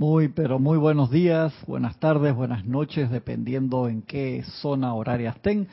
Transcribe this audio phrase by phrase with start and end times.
[0.00, 5.68] Muy, pero muy buenos días, buenas tardes, buenas noches, dependiendo en qué zona horaria estén.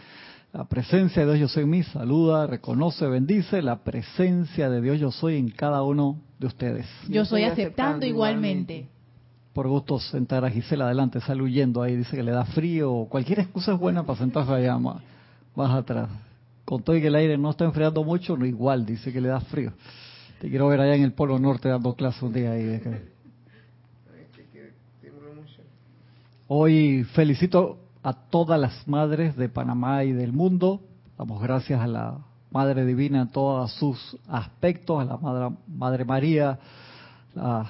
[0.51, 4.99] La presencia de Dios Yo Soy en mí saluda, reconoce, bendice la presencia de Dios
[4.99, 6.85] Yo Soy en cada uno de ustedes.
[7.07, 8.89] Yo soy aceptando igualmente.
[9.53, 13.07] Por gusto sentar a Gisela adelante, sale huyendo ahí, dice que le da frío.
[13.09, 15.01] Cualquier excusa es buena para sentarse allá más,
[15.55, 16.09] más atrás.
[16.65, 19.29] Con todo y que el aire no está enfriando mucho, no igual, dice que le
[19.29, 19.71] da frío.
[20.41, 22.81] Te quiero ver allá en el Polo Norte dando clases un día ahí.
[26.49, 30.79] Hoy felicito a todas las madres de Panamá y del mundo.
[31.17, 32.19] Damos gracias a la
[32.51, 36.57] Madre Divina en todos sus aspectos, a la Madre, Madre María,
[37.35, 37.65] a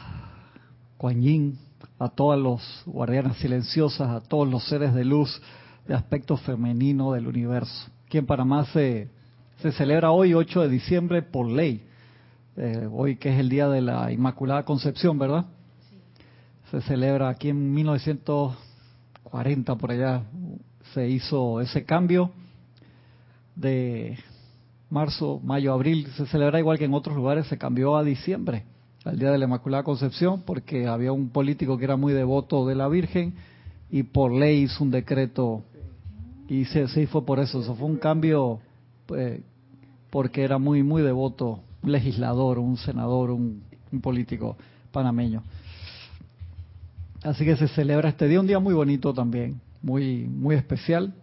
[0.95, 1.57] Kuan
[1.97, 5.41] a todas los guardianas silenciosas, a todos los seres de luz
[5.87, 7.89] de aspecto femenino del universo.
[8.05, 9.09] Aquí en Panamá se,
[9.59, 11.83] se celebra hoy, 8 de diciembre, por ley.
[12.57, 15.45] Eh, hoy que es el día de la Inmaculada Concepción, ¿verdad?
[16.69, 17.73] Se celebra aquí en
[19.31, 20.23] 1940 por allá,
[20.93, 22.31] se hizo ese cambio
[23.55, 24.17] de
[24.89, 28.63] marzo, mayo, abril, se celebra igual que en otros lugares, se cambió a diciembre,
[29.03, 32.75] al día de la Inmaculada Concepción, porque había un político que era muy devoto de
[32.75, 33.35] la Virgen
[33.89, 35.63] y por ley hizo un decreto.
[36.47, 38.59] Y se, fue por eso, eso fue un cambio
[39.05, 39.41] pues,
[40.09, 43.63] porque era muy, muy devoto un legislador, un senador, un,
[44.01, 44.57] político
[44.91, 45.43] panameño.
[47.23, 51.13] Así que se celebra este día, un día muy bonito también, muy, muy especial.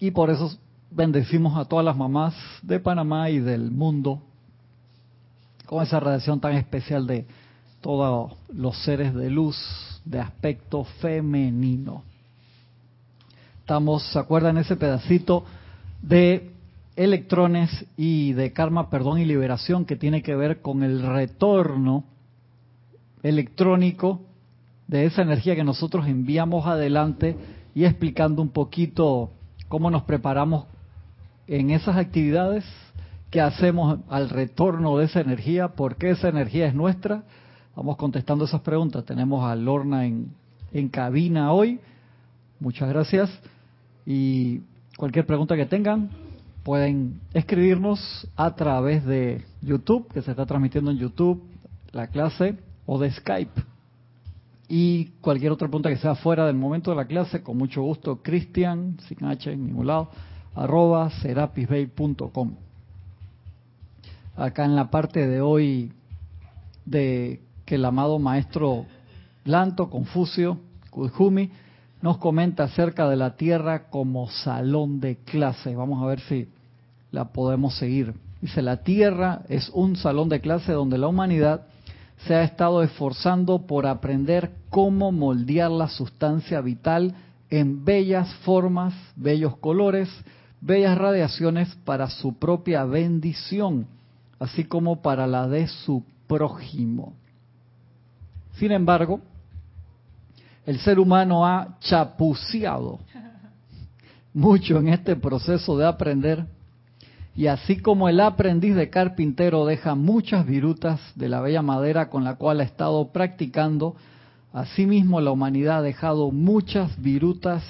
[0.00, 0.56] Y por eso
[0.90, 4.22] bendecimos a todas las mamás de Panamá y del mundo
[5.66, 7.26] con esa radiación tan especial de
[7.80, 9.56] todos los seres de luz
[10.04, 12.02] de aspecto femenino.
[13.60, 15.44] Estamos, ¿se acuerdan ese pedacito
[16.02, 16.52] de
[16.96, 22.04] electrones y de karma, perdón y liberación que tiene que ver con el retorno
[23.22, 24.20] electrónico
[24.86, 27.36] de esa energía que nosotros enviamos adelante
[27.74, 29.30] y explicando un poquito
[29.68, 30.66] cómo nos preparamos
[31.46, 32.64] en esas actividades
[33.30, 37.24] que hacemos al retorno de esa energía, por qué esa energía es nuestra.
[37.74, 39.04] Vamos contestando esas preguntas.
[39.04, 40.28] Tenemos a Lorna en,
[40.72, 41.80] en cabina hoy.
[42.60, 43.30] Muchas gracias.
[44.06, 44.60] Y
[44.96, 46.10] cualquier pregunta que tengan,
[46.62, 51.42] pueden escribirnos a través de YouTube, que se está transmitiendo en YouTube
[51.92, 52.56] la clase,
[52.86, 53.73] o de Skype.
[54.68, 58.22] Y cualquier otra pregunta que sea fuera del momento de la clase, con mucho gusto,
[58.22, 60.10] Cristian, sin H en ningún lado,
[60.54, 62.54] arroba serapisbay.com.
[64.36, 65.92] Acá en la parte de hoy
[66.84, 68.86] de que el amado maestro
[69.44, 70.58] Lanto, Confucio,
[70.90, 71.50] Kujumi,
[72.00, 75.74] nos comenta acerca de la Tierra como salón de clase.
[75.74, 76.48] Vamos a ver si
[77.10, 78.14] la podemos seguir.
[78.40, 81.66] Dice, la Tierra es un salón de clase donde la humanidad
[82.18, 87.14] se ha estado esforzando por aprender cómo moldear la sustancia vital
[87.50, 90.08] en bellas formas, bellos colores,
[90.60, 93.86] bellas radiaciones para su propia bendición,
[94.38, 97.14] así como para la de su prójimo.
[98.54, 99.20] Sin embargo,
[100.64, 103.00] el ser humano ha chapuceado
[104.32, 106.46] mucho en este proceso de aprender
[107.36, 112.22] y así como el aprendiz de carpintero deja muchas virutas de la bella madera con
[112.22, 113.96] la cual ha estado practicando,
[114.52, 117.64] asimismo la humanidad ha dejado muchas virutas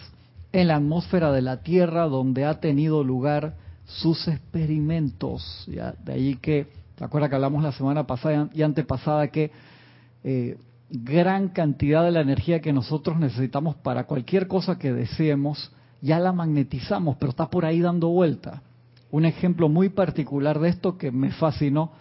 [0.53, 3.55] en la atmósfera de la Tierra donde ha tenido lugar
[3.87, 5.65] sus experimentos.
[5.67, 9.51] de ahí que, ¿te acuerdas que hablamos la semana pasada y antepasada que
[10.25, 10.59] eh,
[10.91, 15.73] gran cantidad de la energía que nosotros necesitamos para cualquier cosa que deseemos,
[16.03, 18.63] ya la magnetizamos, pero está por ahí dando vuelta.
[19.15, 21.93] Un ejemplo muy particular de esto que me fascinó,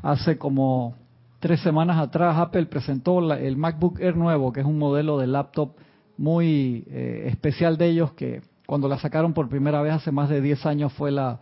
[0.00, 0.94] hace como
[1.40, 5.72] tres semanas atrás Apple presentó el MacBook Air nuevo, que es un modelo de laptop
[6.16, 10.40] muy eh, especial de ellos, que cuando la sacaron por primera vez hace más de
[10.40, 11.40] 10 años fue la,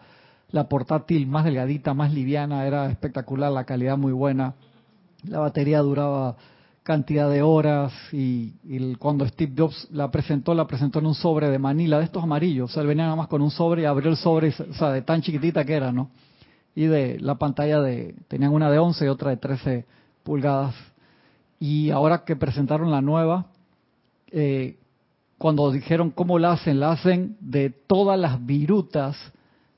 [0.52, 4.54] la portátil más delgadita, más liviana, era espectacular, la calidad muy buena,
[5.28, 6.36] la batería duraba
[6.90, 8.52] cantidad de horas y,
[8.98, 12.68] cuando Steve Jobs la presentó, la presentó en un sobre de Manila, de estos amarillos,
[12.68, 14.90] o sea, él venía nada más con un sobre y abrió el sobre, o sea,
[14.90, 16.10] de tan chiquitita que era, ¿no?
[16.74, 19.84] Y de la pantalla de, tenían una de 11 y otra de 13
[20.24, 20.74] pulgadas.
[21.60, 23.46] Y ahora que presentaron la nueva,
[24.32, 24.76] eh,
[25.38, 29.16] cuando dijeron cómo la hacen, la hacen de todas las virutas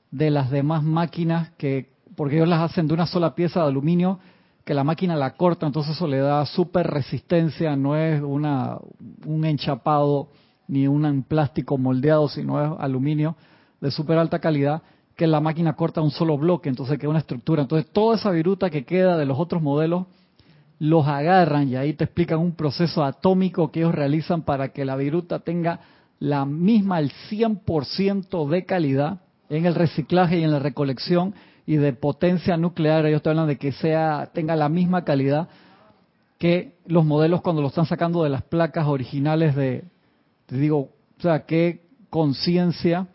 [0.09, 4.17] de las demás máquinas que, porque ellos las hacen de una sola pieza de aluminio
[4.63, 8.77] que la máquina la corta, entonces eso le da súper resistencia, no es una,
[9.25, 10.29] un enchapado
[10.67, 13.35] ni un plástico moldeado, sino es aluminio
[13.81, 14.81] de súper alta calidad,
[15.15, 17.61] que la máquina corta un solo bloque, entonces queda una estructura.
[17.61, 20.05] Entonces toda esa viruta que queda de los otros modelos
[20.79, 24.95] los agarran y ahí te explican un proceso atómico que ellos realizan para que la
[24.95, 25.81] viruta tenga
[26.19, 31.93] la misma, el 100% de calidad en el reciclaje y en la recolección y de
[31.93, 33.05] potencia nuclear.
[33.05, 35.47] Ellos te hablan de que sea tenga la misma calidad
[36.37, 39.85] que los modelos cuando lo están sacando de las placas originales de,
[40.45, 43.07] te digo, o sea, qué conciencia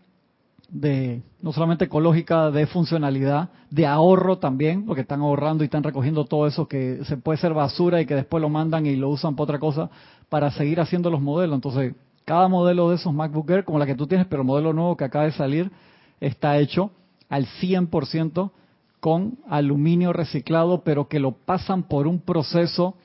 [0.71, 6.25] de no solamente ecológica, de funcionalidad, de ahorro también, porque están ahorrando y están recogiendo
[6.25, 9.37] todo eso que se puede ser basura y que después lo mandan y lo usan
[9.37, 9.91] para otra cosa
[10.29, 11.55] para seguir haciendo los modelos.
[11.55, 14.73] Entonces, cada modelo de esos MacBook Air, como la que tú tienes, pero el modelo
[14.73, 15.71] nuevo que acaba de salir,
[16.21, 16.91] está hecho
[17.29, 18.51] al 100%
[19.01, 22.97] con aluminio reciclado, pero que lo pasan por un proceso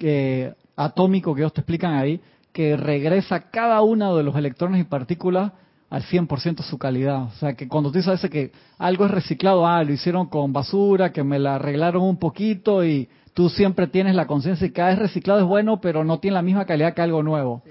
[0.00, 2.20] eh, atómico que ellos te explican ahí,
[2.52, 5.52] que regresa cada uno de los electrones y partículas
[5.90, 7.22] al 100% su calidad.
[7.22, 11.12] O sea, que cuando tú dices que algo es reciclado, ah, lo hicieron con basura,
[11.12, 14.90] que me la arreglaron un poquito y tú siempre tienes la conciencia de que cada
[14.90, 17.62] vez reciclado es bueno, pero no tiene la misma calidad que algo nuevo.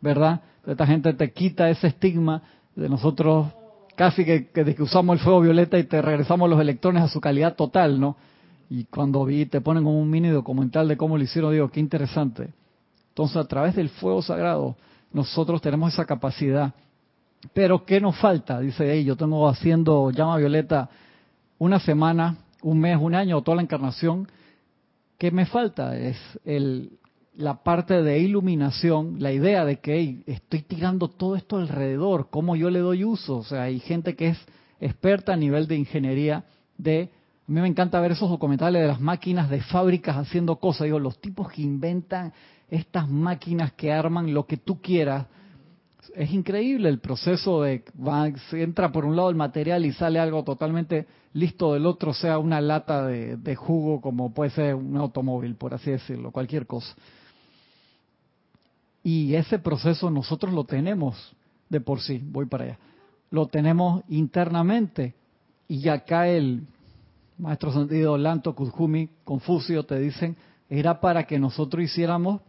[0.00, 0.42] ¿Verdad?
[0.66, 2.42] Esta gente te quita ese estigma
[2.74, 3.46] de nosotros
[3.96, 7.56] casi que, que, usamos el fuego violeta y te regresamos los electrones a su calidad
[7.56, 8.16] total, ¿no?
[8.70, 11.80] Y cuando vi, te ponen como un mini documental de cómo lo hicieron, digo, qué
[11.80, 12.52] interesante.
[13.08, 14.76] Entonces, a través del fuego sagrado,
[15.12, 16.72] nosotros tenemos esa capacidad
[17.52, 18.60] pero ¿qué nos falta?
[18.60, 20.88] Dice, hey, yo tengo haciendo llama violeta
[21.58, 24.28] una semana, un mes, un año, toda la encarnación.
[25.18, 25.96] ¿Qué me falta?
[25.96, 26.98] Es el,
[27.36, 32.70] la parte de iluminación, la idea de que estoy tirando todo esto alrededor, cómo yo
[32.70, 33.38] le doy uso.
[33.38, 34.38] O sea, hay gente que es
[34.80, 36.44] experta a nivel de ingeniería
[36.78, 37.10] de...
[37.48, 40.86] A mí me encanta ver esos documentales de las máquinas de fábricas haciendo cosas.
[40.86, 42.32] Digo, los tipos que inventan
[42.68, 45.26] estas máquinas que arman lo que tú quieras
[46.14, 50.18] es increíble el proceso de va, se entra por un lado el material y sale
[50.18, 55.54] algo totalmente listo del otro, sea una lata de, jugo como puede ser un automóvil,
[55.56, 56.94] por así decirlo, cualquier cosa.
[59.06, 61.32] Y ese proceso nosotros lo tenemos
[61.68, 62.78] de por sí, voy para allá,
[63.30, 65.14] lo tenemos internamente.
[65.68, 66.66] Y acá el
[67.38, 70.36] maestro sentido Lanto, Kuzhumi, Confucio te dicen,
[70.68, 72.40] era para que nosotros hiciéramos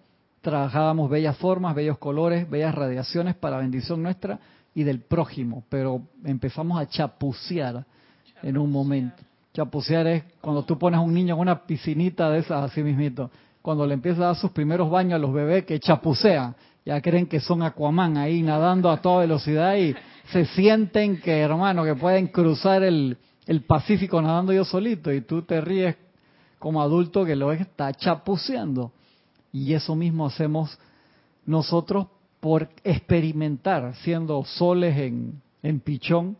[0.41, 4.39] trabajábamos bellas formas, bellos colores, bellas radiaciones para bendición nuestra
[4.73, 7.85] y del prójimo, pero empezamos a chapucear
[8.41, 9.21] en un momento.
[9.53, 13.29] Chapucear es cuando tú pones a un niño en una piscinita de esas así mismito,
[13.67, 16.55] cuando le empiezas a dar sus primeros baños a los bebés que chapucean,
[16.85, 19.93] ya creen que son Aquaman ahí nadando a toda velocidad y
[20.31, 25.41] se sienten que, hermano, que pueden cruzar el, el Pacífico nadando yo solito y tú
[25.41, 25.97] te ríes
[26.59, 28.93] como adulto que lo está chapuceando.
[29.51, 30.79] Y eso mismo hacemos
[31.45, 32.07] nosotros
[32.39, 36.37] por experimentar, siendo soles en, en pichón,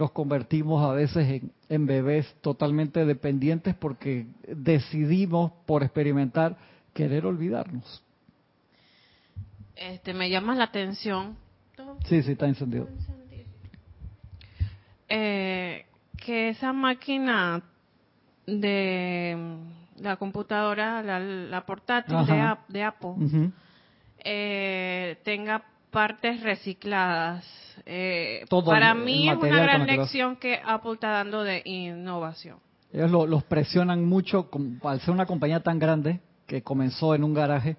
[0.00, 6.56] nos convertimos a veces en, en, bebés totalmente dependientes porque decidimos por experimentar
[6.94, 8.02] querer olvidarnos.
[9.76, 11.36] Este, me llama la atención.
[12.06, 12.88] Sí, sí, está encendido.
[15.08, 15.84] Eh,
[16.16, 17.62] que esa máquina
[18.46, 19.36] de
[19.98, 22.16] la computadora, la, portátil
[22.68, 23.52] de, Apple,
[24.24, 27.44] eh, tenga partes recicladas.
[27.86, 32.58] Eh, para mí es una gran lección que Apple está dando de innovación.
[32.92, 34.50] Ellos los presionan mucho,
[34.82, 37.76] al ser una compañía tan grande que comenzó en un garaje,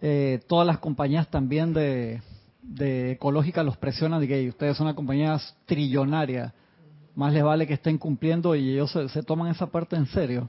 [0.00, 2.22] eh, todas las compañías también de,
[2.62, 6.54] de ecológica los presionan de que ustedes son una compañía trillonaria,
[7.14, 10.48] más les vale que estén cumpliendo y ellos se toman esa parte en serio.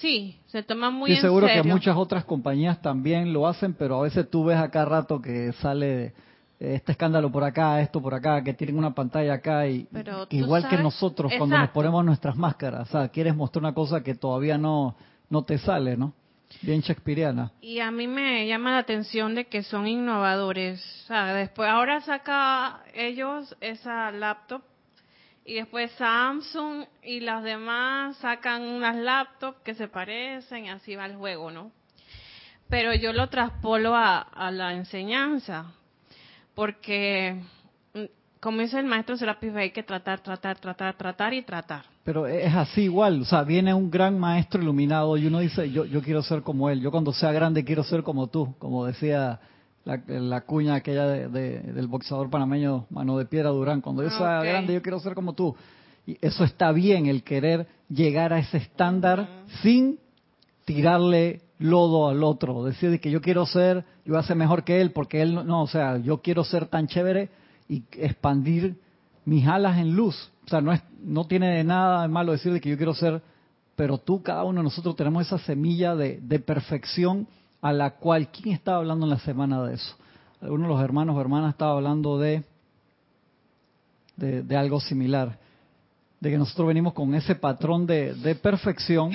[0.00, 4.02] Sí, se toma muy Estoy seguro que muchas otras compañías también lo hacen, pero a
[4.02, 6.14] veces tú ves acá rato que sale
[6.58, 9.88] este escándalo por acá, esto por acá, que tienen una pantalla acá y
[10.30, 14.14] igual que nosotros cuando nos ponemos nuestras máscaras, o sea, quieres mostrar una cosa que
[14.14, 14.96] todavía no
[15.32, 16.12] no te sale, ¿no?
[16.60, 17.52] Bien shakespeariana.
[17.62, 20.78] Y a mí me llama la atención de que son innovadores.
[21.04, 24.62] O sea, después ahora saca ellos esa laptop
[25.44, 31.06] y después Samsung y las demás sacan unas laptops que se parecen y así va
[31.06, 31.72] el juego, ¿no?
[32.68, 35.72] Pero yo lo traspolo a, la enseñanza,
[36.54, 37.42] porque
[37.92, 38.04] mm,
[38.40, 41.84] como dice el maestro Serapis hay que tratar, tratar, tratar, tratar y tratar.
[42.04, 45.84] Pero es así igual, o sea, viene un gran maestro iluminado y uno dice, yo,
[45.84, 49.40] yo quiero ser como él, yo cuando sea grande quiero ser como tú, como decía
[49.84, 53.80] la, cuña aquella de, del boxeador panameño Mano de Piedra Durán.
[53.80, 55.54] Cuando yo sea grande, yo quiero ser como tú.
[56.06, 59.98] Y eso está bien, el querer llegar a ese estándar sin
[60.64, 62.64] tirarle lodo al otro.
[62.64, 65.62] Decir que yo quiero ser, yo voy a ser mejor que él, porque él no,
[65.62, 67.30] o sea, yo quiero ser tan chévere
[67.68, 68.76] y expandir
[69.24, 70.30] mis alas en luz.
[70.44, 73.22] O sea, no, es, no tiene nada de malo decir de que yo quiero ser
[73.76, 77.26] pero tú, cada uno de nosotros tenemos esa semilla de, de perfección
[77.62, 79.96] a la cual, ¿quién estaba hablando en la semana de eso?
[80.40, 82.42] Algunos de los hermanos o hermanas estaba hablando de,
[84.16, 85.38] de, algo similar,
[86.20, 89.12] de que nosotros venimos con ese patrón de, de perfección,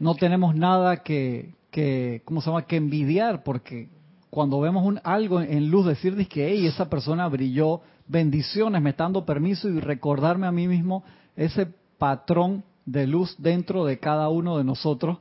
[0.00, 3.88] no tenemos nada que, que, ¿cómo se llama?, que envidiar, porque
[4.30, 9.04] cuando vemos un, algo en luz, decir que hey, esa persona brilló, bendiciones, me está
[9.04, 11.04] dando permiso y recordarme a mí mismo
[11.36, 15.18] ese patrón de luz dentro de cada uno de nosotros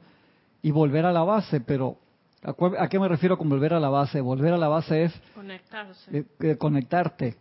[0.62, 1.62] y volver a la base.
[1.62, 1.98] Pero,
[2.46, 4.22] ¿a, qué me refiero con volver a la base?
[4.22, 6.18] Volver a la base es Conectarse.
[6.18, 7.36] eh, eh, conectarte.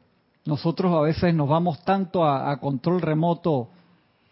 [0.46, 3.68] Nosotros a veces nos vamos tanto a, a control remoto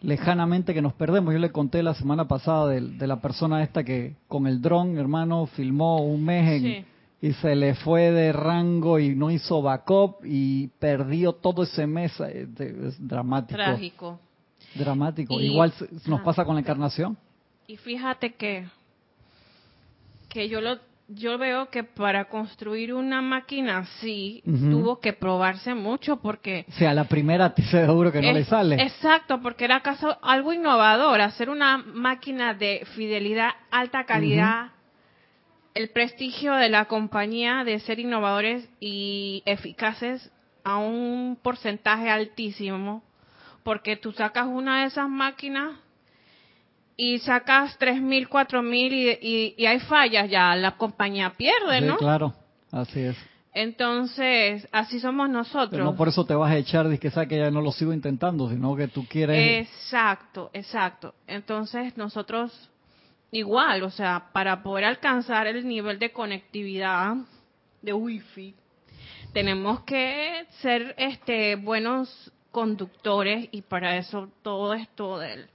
[0.01, 1.33] lejanamente que nos perdemos.
[1.33, 4.97] Yo le conté la semana pasada de, de la persona esta que con el dron,
[4.97, 6.85] hermano, filmó un mes en, Sí.
[7.29, 12.11] y se le fue de rango y no hizo backup y perdió todo ese mes.
[12.19, 13.55] eh, Es dramático.
[13.57, 14.19] Trágico.
[14.75, 15.39] Dramático.
[15.39, 15.73] Y- Igual
[16.05, 16.23] nos ah.
[16.23, 17.17] pasa con la encarnación.
[17.65, 18.67] Y fíjate que,
[20.33, 26.17] que yo lo yo veo que para construir una máquina así tuvo que probarse mucho
[26.17, 28.81] porque O sea, la primera te seguro que no es- le sale.
[28.81, 34.71] Exacto, porque era acaso algo innovador, hacer una máquina de fidelidad, alta calidad,
[35.75, 40.31] el prestigio de la compañía de ser innovadores y eficaces
[40.63, 43.03] a un porcentaje altísimo,
[43.63, 45.71] porque tú sacas una de esas máquinas
[46.95, 51.97] y sacas 3.000, 4.000 y, y, y hay fallas, ya la compañía pierde, Sí, ¿no?
[51.97, 52.33] claro.
[52.71, 53.17] Así es.
[53.55, 55.69] Entonces, así somos nosotros.
[55.69, 57.71] Pero no por eso te vas a echar de que sabes que ya no lo
[57.71, 61.13] sigo intentando, sino que tú quieres Exacto, exacto.
[61.27, 62.51] Entonces nosotros
[63.31, 67.15] igual, o sea, para poder alcanzar el nivel de conectividad
[67.81, 68.55] de wifi,
[69.33, 75.47] tenemos que ser este buenos conductores y para eso todo esto del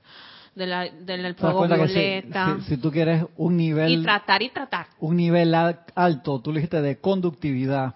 [0.58, 4.50] de la- del fuego si- violeta si, si tú quieres un nivel y tratar y
[4.50, 4.86] tratar.
[5.00, 7.94] un nivel al- alto, tú le dijiste de conductividad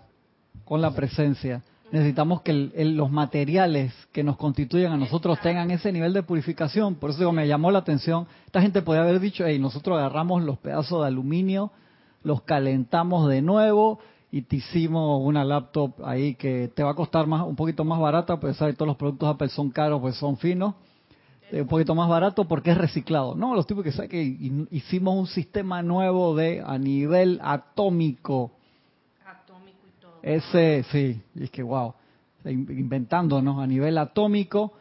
[0.64, 1.62] con la presencia.
[1.90, 6.23] Necesitamos que el- el- los materiales que nos constituyen a nosotros tengan ese nivel de
[6.23, 6.95] purificación.
[6.95, 8.26] Por eso digo, me llamó la atención.
[8.47, 11.71] Esta gente podría haber dicho, hey, nosotros agarramos los pedazos de aluminio,
[12.23, 13.99] los calentamos de nuevo
[14.31, 18.00] y te hicimos una laptop ahí que te va a costar más un poquito más
[18.00, 20.75] barata, pues sabes, todos los productos Apple son caros, pues son finos
[21.61, 23.35] un poquito más barato porque es reciclado.
[23.35, 28.52] No, los tipos que saben que hi- hicimos un sistema nuevo de a nivel atómico.
[29.26, 30.18] Atómico y todo.
[30.23, 31.94] Ese, sí, y es que wow,
[32.44, 34.73] inventándonos a nivel atómico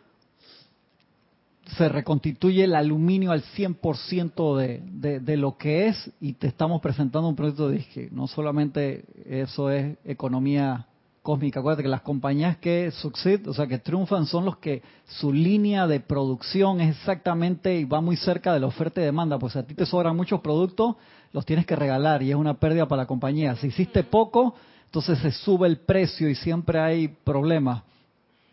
[1.78, 6.82] se reconstituye el aluminio al 100% de, de, de lo que es y te estamos
[6.82, 10.88] presentando un proyecto de que no solamente eso es economía
[11.22, 15.32] cósmica, acuérdate que las compañías que succeed, o sea, que triunfan son los que su
[15.32, 19.54] línea de producción es exactamente y va muy cerca de la oferta y demanda, pues
[19.54, 20.96] si a ti te sobran muchos productos,
[21.32, 23.56] los tienes que regalar y es una pérdida para la compañía.
[23.56, 27.84] Si hiciste poco, entonces se sube el precio y siempre hay problemas.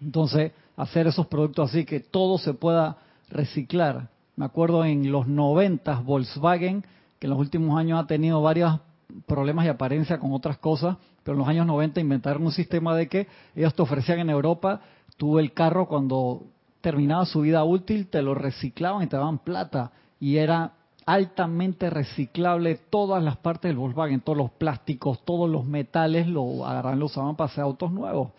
[0.01, 2.99] Entonces, hacer esos productos así que todo se pueda
[3.31, 4.09] reciclar.
[4.37, 6.85] Me acuerdo en los 90 Volkswagen,
[7.19, 8.79] que en los últimos años ha tenido varios
[9.27, 13.09] problemas y apariencia con otras cosas, pero en los años 90 inventaron un sistema de
[13.09, 14.81] que ellos te ofrecían en Europa,
[15.17, 16.43] tú el carro cuando
[16.81, 20.73] terminaba su vida útil te lo reciclaban y te daban plata y era
[21.07, 26.99] altamente reciclable todas las partes del Volkswagen, todos los plásticos, todos los metales lo agarran,
[26.99, 28.33] lo usaban para hacer autos nuevos.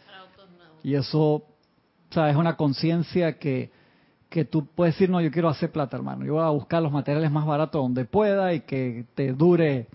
[0.83, 1.43] Y eso, o
[2.11, 3.71] sea, es una conciencia que,
[4.29, 6.23] que tú puedes decir, no, yo quiero hacer plata, hermano.
[6.25, 9.87] Yo voy a buscar los materiales más baratos donde pueda y que te dure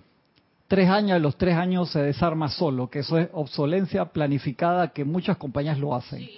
[0.75, 5.37] tres años los tres años se desarma solo, que eso es obsolencia planificada que muchas
[5.37, 6.29] compañías lo hacen.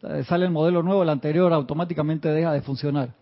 [0.00, 3.12] Sea, Sale el modelo nuevo, el anterior automáticamente deja de funcionar.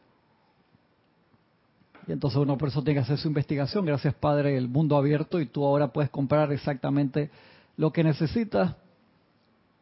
[2.06, 3.84] Y entonces uno por eso tiene que hacer su investigación.
[3.84, 7.30] Gracias, Padre, el mundo abierto y tú ahora puedes comprar exactamente
[7.76, 8.76] lo que necesitas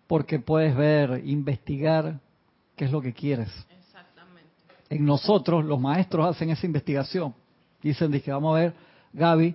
[0.06, 2.18] porque puedes ver, investigar
[2.76, 3.50] qué es lo que quieres.
[3.78, 4.48] Exactamente.
[4.88, 7.34] En nosotros, los maestros hacen esa investigación.
[7.82, 8.74] Dicen, dije, vamos a ver,
[9.12, 9.54] Gaby,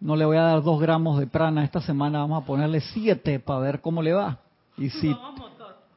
[0.00, 3.38] no le voy a dar dos gramos de prana esta semana, vamos a ponerle siete
[3.38, 4.38] para ver cómo le va.
[4.78, 5.14] Y si,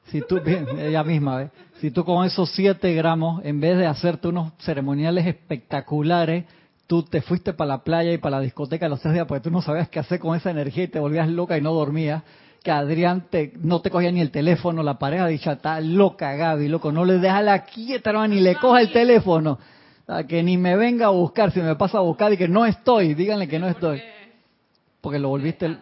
[0.07, 0.39] si tú,
[0.77, 1.51] ella misma, ¿ves?
[1.79, 6.45] si tú con esos siete gramos, en vez de hacerte unos ceremoniales espectaculares,
[6.87, 9.51] tú te fuiste para la playa y para la discoteca los tres días porque tú
[9.51, 12.23] no sabías qué hacer con esa energía y te volvías loca y no dormías,
[12.61, 16.67] que Adrián te, no te cogía ni el teléfono, la pareja dicha, está loca Gaby,
[16.67, 19.59] loco, no le deja la quieta, ni le coja el teléfono.
[20.05, 22.65] Sea, que ni me venga a buscar, si me pasa a buscar y que no
[22.65, 24.01] estoy, díganle que no estoy.
[25.01, 25.65] Porque lo volviste...
[25.67, 25.79] el-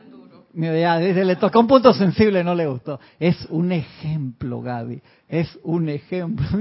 [0.54, 3.00] ya, dice, le tocó un punto sensible, no le gustó.
[3.20, 5.01] Es un ejemplo, Gaby.
[5.30, 6.46] Es un ejemplo.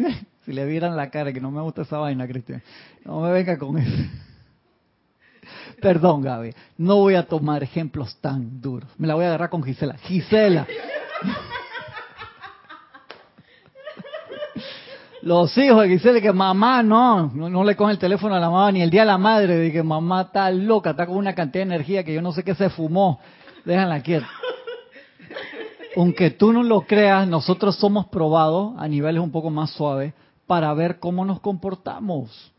[0.47, 2.63] Si le vieran la cara que no me gusta esa vaina, Cristian.
[3.05, 4.05] No me venga con eso.
[5.83, 6.55] Perdón, Gaby.
[6.79, 8.89] No voy a tomar ejemplos tan duros.
[8.97, 9.99] Me la voy a agarrar con Gisela.
[9.99, 10.67] Gisela.
[15.23, 18.73] Los hijos de Gisela que mamá no, no, le coge el teléfono a la mamá
[18.73, 21.67] ni el día de la madre de que mamá está loca, está con una cantidad
[21.67, 23.21] de energía que yo no sé qué se fumó.
[23.67, 24.29] Déjala quieta.
[25.97, 30.15] Aunque tú no lo creas, nosotros somos probados a niveles un poco más suaves
[30.47, 32.53] para ver cómo nos comportamos.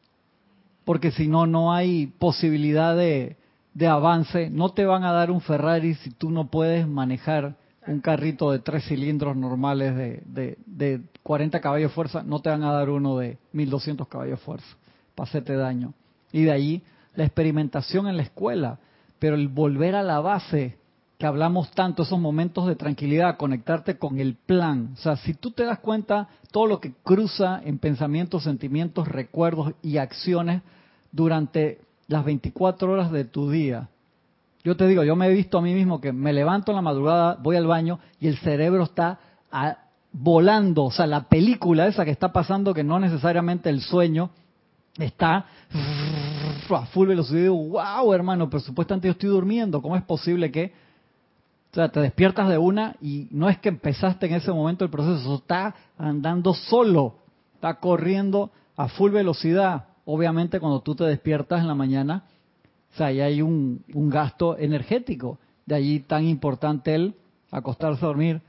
[0.86, 3.38] Porque si no, no hay posibilidad de,
[3.74, 4.51] de avance.
[4.51, 7.56] No te van a dar un Ferrari si tú no puedes manejar
[7.88, 12.23] un carrito de tres cilindros normales de, de, de 40 caballos de fuerza.
[12.23, 14.77] No te van a dar uno de 1200 caballos de fuerza
[15.21, 15.93] hacerte daño.
[16.31, 16.81] Y de allí
[17.15, 18.79] la experimentación en la escuela.
[19.19, 20.77] Pero el volver a la base
[21.17, 24.93] que hablamos tanto, esos momentos de tranquilidad, conectarte con el plan.
[24.93, 29.73] O sea, si tú te das cuenta todo lo que cruza en pensamientos, sentimientos, recuerdos
[29.83, 30.63] y acciones
[31.11, 33.89] durante las 24 horas de tu día.
[34.63, 36.82] Yo te digo, yo me he visto a mí mismo que me levanto en la
[36.82, 39.20] madrugada, voy al baño y el cerebro está
[40.12, 44.30] volando, o sea, la película esa que está pasando, que no necesariamente el sueño,
[44.98, 45.46] está
[46.70, 47.41] a full velocidad.
[47.41, 50.74] Digo, wow, hermano, pero supuestamente yo estoy durmiendo, ¿cómo es posible que
[51.72, 54.91] o sea, te despiertas de una y no es que empezaste en ese momento el
[54.91, 57.15] proceso, está andando solo,
[57.56, 59.86] está corriendo a full velocidad.
[60.03, 62.24] Obviamente cuando tú te despiertas en la mañana,
[62.93, 65.38] o sea, ahí hay un, gasto energético.
[65.65, 67.13] De allí tan importante el
[67.50, 68.41] acostarse a dormir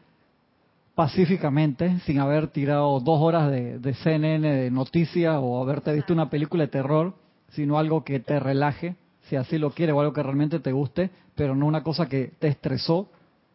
[0.94, 6.28] pacíficamente, sin haber tirado dos horas de, de CNN de noticias o haberte visto una
[6.28, 7.14] película de terror,
[7.50, 8.96] sino algo que te relaje,
[9.28, 12.32] si así lo quieres o algo que realmente te guste, pero no una cosa que
[12.38, 13.08] te estresó.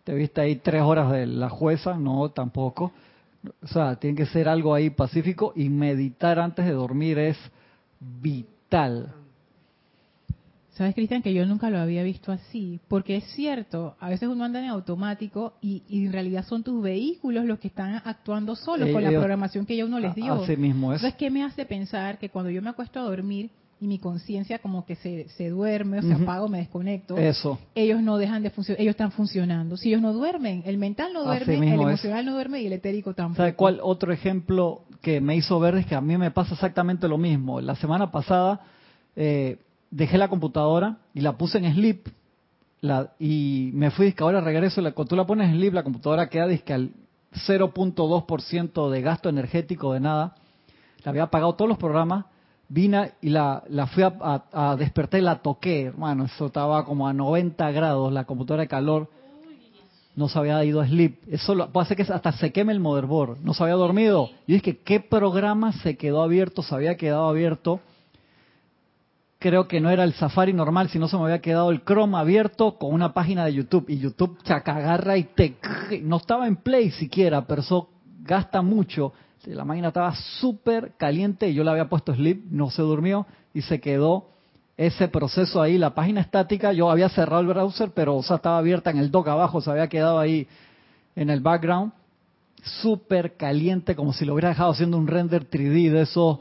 [0.03, 2.94] Te viste ahí tres horas de la jueza, no, tampoco.
[3.62, 7.38] O sea, tiene que ser algo ahí pacífico y meditar antes de dormir es
[8.00, 9.13] vital.
[10.77, 14.43] Sabes, Cristian, que yo nunca lo había visto así, porque es cierto, a veces uno
[14.43, 19.03] anda en automático y, en realidad son tus vehículos los que están actuando solos con
[19.03, 20.33] la programación que ya uno les dio.
[20.33, 21.00] Así mismo es.
[21.00, 24.59] Entonces, ¿qué me hace pensar que cuando yo me acuesto a dormir, y mi conciencia
[24.59, 27.59] como que se, se duerme o se apaga o me desconecto, Eso.
[27.75, 29.77] ellos no dejan de funcionar, ellos están funcionando.
[29.77, 33.13] Si ellos no duermen, el mental no duerme, el emocional no duerme y el etérico
[33.13, 33.37] tampoco.
[33.37, 37.07] ¿Sabe cuál otro ejemplo que me hizo ver es que a mí me pasa exactamente
[37.07, 37.61] lo mismo?
[37.61, 38.61] La semana pasada
[39.16, 39.57] eh,
[39.92, 42.10] dejé la computadora y la puse en sleep
[43.20, 46.30] y me fui, que ahora regreso, la, cuando tú la pones en sleep, la computadora
[46.30, 46.92] queda disque al
[47.48, 50.36] 0.2% de gasto energético de nada.
[51.04, 52.26] La había apagado todos los programas
[52.70, 57.14] vine y la, la fui a, despertar y la toqué, hermano, eso estaba como a
[57.14, 59.10] 90 grados, la computadora de calor,
[60.16, 61.20] no se había ido a sleep.
[61.30, 64.30] Eso lo, puede hacer que hasta se queme el motherboard, no se había dormido.
[64.48, 66.64] Yo dije, ¿qué programa se quedó abierto?
[66.64, 67.80] Se había quedado abierto.
[69.48, 72.77] Creo que no era el Safari normal, sino se me había quedado el Chrome abierto
[72.77, 73.86] con una página de YouTube.
[73.88, 75.55] Y YouTube chacagarra y te...
[76.03, 77.88] No estaba en Play siquiera, pero eso
[78.24, 79.14] gasta mucho
[79.46, 83.62] la máquina estaba súper caliente y yo la había puesto sleep, no se durmió y
[83.62, 84.31] se quedó
[84.75, 85.77] ese proceso ahí.
[85.77, 89.62] La página estática, yo había cerrado el browser, pero estaba abierta en el dock abajo,
[89.62, 90.50] se había quedado ahí
[91.16, 91.94] en el background,
[92.81, 96.40] súper caliente, como si lo hubiera dejado haciendo un render 3D de esos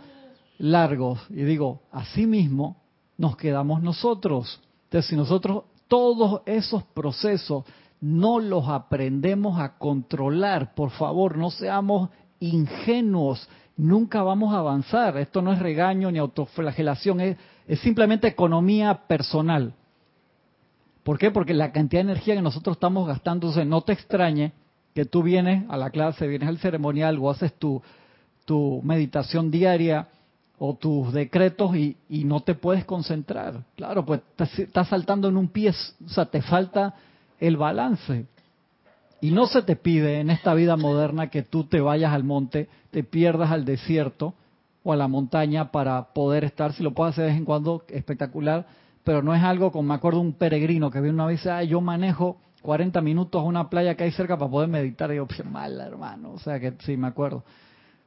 [0.59, 1.25] largos.
[1.31, 2.77] Y digo, así mismo
[3.19, 4.61] nos quedamos nosotros.
[4.85, 7.65] Entonces, si nosotros todos esos procesos
[8.01, 15.17] no los aprendemos a controlar, por favor, no seamos ingenuos, nunca vamos a avanzar.
[15.17, 17.37] Esto no es regaño ni autoflagelación, es,
[17.81, 19.75] simplemente economía personal.
[21.03, 21.31] ¿Por qué?
[21.31, 24.53] Porque la cantidad de energía que nosotros estamos gastando, no te extrañe
[24.95, 27.83] que tú vienes a la clase, vienes al ceremonial o haces tu,
[28.45, 30.09] tu meditación diaria
[30.59, 33.65] o tus decretos y, y, no te puedes concentrar.
[33.77, 35.71] Claro, pues estás saltando en un pie,
[36.05, 36.95] o sea, te falta
[37.39, 38.27] el balance.
[39.21, 42.69] Y no se te pide en esta vida moderna que tú te vayas al monte,
[42.91, 44.35] te pierdas al desierto
[44.83, 47.85] o a la montaña para poder estar, si lo puedes hacer de vez en cuando,
[47.89, 48.67] espectacular,
[49.05, 51.81] pero no es algo como me acuerdo un peregrino que vino una vez, ah, yo
[51.81, 55.11] manejo 40 minutos a una playa que hay cerca para poder meditar.
[55.13, 57.45] Y yo, pues mal, hermano, o sea que sí, me acuerdo.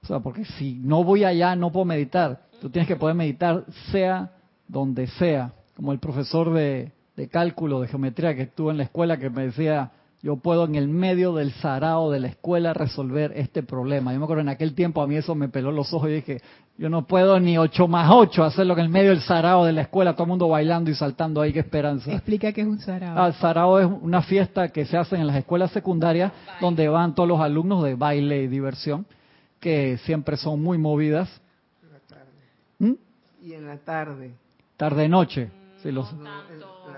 [0.04, 2.42] O sea, porque si no voy allá, no puedo meditar.
[2.62, 4.32] Tú tienes que poder meditar sea
[4.68, 5.54] donde sea.
[5.76, 9.48] Como el profesor de, de cálculo, de geometría que estuvo en la escuela que me
[9.48, 14.12] decía, yo puedo en el medio del sarao de la escuela resolver este problema.
[14.12, 16.42] Yo me acuerdo en aquel tiempo a mí eso me peló los ojos y dije,
[16.78, 19.82] yo no puedo ni 8 más 8 hacerlo en el medio del sarao de la
[19.82, 22.12] escuela, todo el mundo bailando y saltando ahí, qué esperanza.
[22.12, 23.18] Explica qué es un sarao.
[23.18, 27.30] Ah, sarao es una fiesta que se hace en las escuelas secundarias donde van todos
[27.30, 29.06] los alumnos de baile y diversión.
[29.60, 31.30] Que siempre son muy movidas.
[32.80, 32.94] ¿Mm?
[33.44, 34.34] Y en la tarde.
[34.78, 35.52] Tarde-noche.
[35.82, 36.10] Sí, los,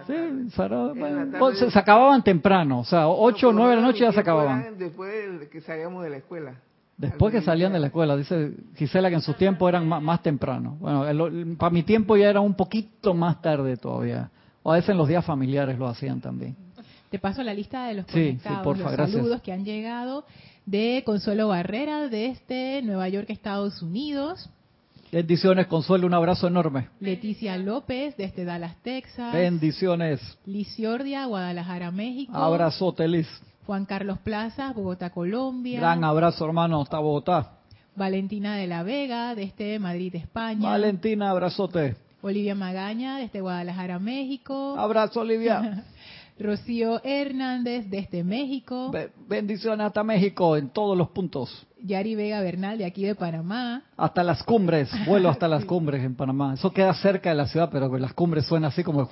[0.08, 0.14] sí,
[0.50, 4.76] se, acababan temprano, o sea, 8 o 9 de la noche ya se acababan.
[4.76, 6.56] Después de que salíamos de la escuela.
[6.98, 10.78] Después que salían de la escuela, dice Gisela que en su tiempo eran más, temprano.
[10.80, 11.06] Bueno,
[11.58, 14.30] para mi tiempo ya era un poquito más tarde todavía.
[14.64, 16.56] O a veces en los días familiares lo hacían también.
[17.10, 20.26] Te paso la lista de los conectados, los saludos que han llegado
[20.66, 24.50] de Consuelo Barrera desde Nueva York, Estados Unidos.
[25.12, 26.88] Bendiciones, Consuelo, un abrazo enorme.
[27.02, 29.34] Leticia López, desde Dallas, Texas.
[29.34, 30.22] Bendiciones.
[30.46, 32.36] Liciordia, Guadalajara, México.
[32.36, 33.28] Abrazote, Liz.
[33.66, 35.80] Juan Carlos Plaza, Bogotá, Colombia.
[35.80, 37.58] Gran abrazo, hermano, hasta Bogotá.
[37.96, 40.70] Valentina de la Vega, desde Madrid, España.
[40.70, 41.98] Valentina, abrazote.
[42.22, 44.76] Olivia Magaña, desde Guadalajara, México.
[44.78, 45.84] Abrazo, Olivia.
[46.42, 48.92] Rocío Hernández desde México.
[49.28, 51.68] bendiciones hasta México en todos los puntos.
[51.84, 53.84] Yari Vega Bernal de aquí de Panamá.
[53.98, 56.54] Hasta las cumbres, vuelo hasta las cumbres en Panamá.
[56.54, 59.10] Eso queda cerca de la ciudad, pero las cumbres suenan así como...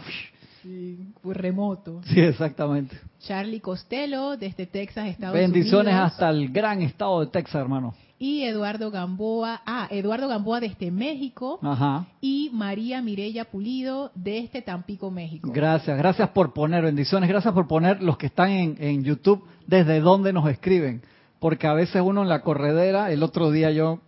[0.62, 2.02] Sí, muy remoto.
[2.04, 3.00] Sí, exactamente.
[3.20, 5.52] Charlie Costello desde Texas, Estados Unidos.
[5.52, 10.92] Bendiciones hasta el gran estado de Texas, hermano y Eduardo Gamboa, ah, Eduardo Gamboa desde
[10.92, 12.06] México Ajá.
[12.20, 15.50] y María Mirella Pulido desde Tampico, México.
[15.54, 20.02] Gracias, gracias por poner bendiciones, gracias por poner los que están en, en YouTube desde
[20.02, 21.02] dónde nos escriben,
[21.40, 24.02] porque a veces uno en la corredera, el otro día yo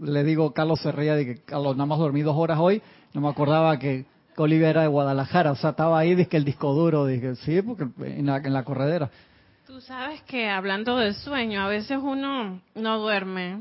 [0.00, 2.82] le digo, Carlos se de que Carlos nada más dormí dos horas hoy,
[3.14, 6.72] no me acordaba que, Olivia era de Guadalajara, o sea, estaba ahí, dije el disco
[6.72, 9.10] duro, dije, sí, porque en la, en la corredera.
[9.66, 13.60] Tú sabes que hablando del sueño, a veces uno no duerme.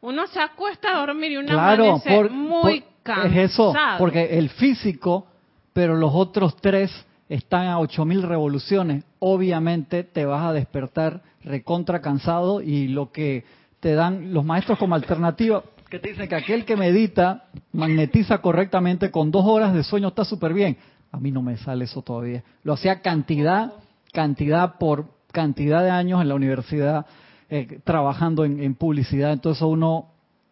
[0.00, 3.28] Uno se acuesta a dormir y uno claro, muy cansado.
[3.28, 5.26] Es eso, porque el físico,
[5.72, 6.92] pero los otros tres
[7.28, 9.04] están a 8000 revoluciones.
[9.18, 13.44] Obviamente te vas a despertar recontra cansado y lo que
[13.80, 19.10] te dan los maestros como alternativa, que te dicen que aquel que medita, magnetiza correctamente
[19.10, 20.78] con dos horas de sueño está súper bien.
[21.10, 22.44] A mí no me sale eso todavía.
[22.62, 23.72] Lo hacía cantidad
[24.12, 27.06] cantidad por cantidad de años en la universidad
[27.52, 30.10] eh, trabajando en, publicidad, entonces uno,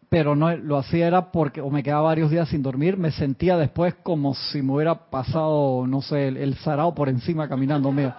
[0.09, 3.57] pero no lo hacía era porque o me quedaba varios días sin dormir, me sentía
[3.57, 8.13] después como si me hubiera pasado, no sé, el, sarao por encima caminando mío.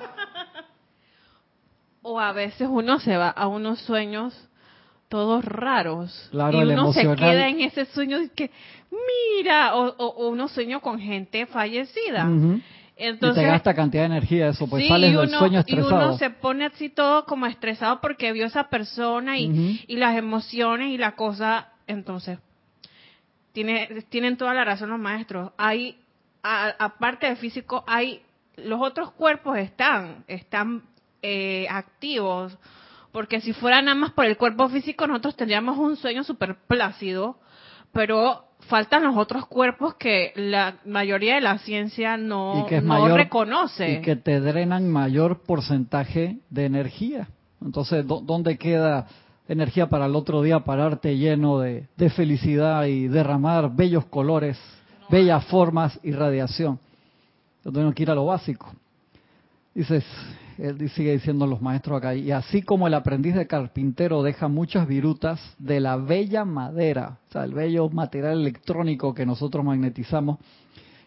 [2.01, 4.33] O a veces uno se va a unos sueños
[5.09, 8.49] todos raros y uno se queda en ese sueño de que
[9.35, 12.29] mira o, o, uno sueño con gente fallecida
[12.99, 16.01] entonces, y te gasta cantidad de energía eso, pues sales del sueño estresado.
[16.01, 20.17] Y uno se pone así todo como estresado porque vio esa persona y, y las
[20.17, 21.69] emociones y la cosa.
[21.87, 22.39] Entonces,
[23.53, 25.51] tiene, tienen toda la razón los maestros.
[25.57, 25.97] Hay,
[26.43, 28.21] aparte de físico, hay
[28.57, 30.83] los otros cuerpos están, están
[31.21, 32.57] eh, activos.
[33.11, 37.37] Porque si fuera nada más por el cuerpo físico, nosotros tendríamos un sueño súper plácido.
[37.91, 42.67] Pero faltan los otros cuerpos que la mayoría de la ciencia no,
[43.15, 43.93] reconoce.
[43.93, 47.27] Y que te drenan mayor porcentaje de energía.
[47.61, 49.07] Entonces, ¿dónde queda
[49.47, 54.57] energía para el otro día pararte lleno de, felicidad y derramar bellos colores,
[55.09, 56.79] bellas formas y radiación?
[57.65, 58.71] Yo tengo que ir a lo básico.
[59.73, 60.05] Dices,
[60.61, 64.87] él sigue diciendo los maestros acá, y así como el aprendiz de carpintero deja muchas
[64.87, 70.39] virutas de la bella madera, o sea, el bello material electrónico que nosotros magnetizamos,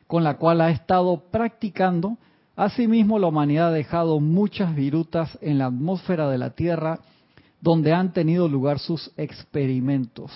[0.06, 2.16] con la cual ha estado practicando,
[2.56, 7.00] asimismo la humanidad ha dejado muchas virutas en la atmósfera de la Tierra,
[7.60, 10.32] donde han tenido lugar sus experimentos.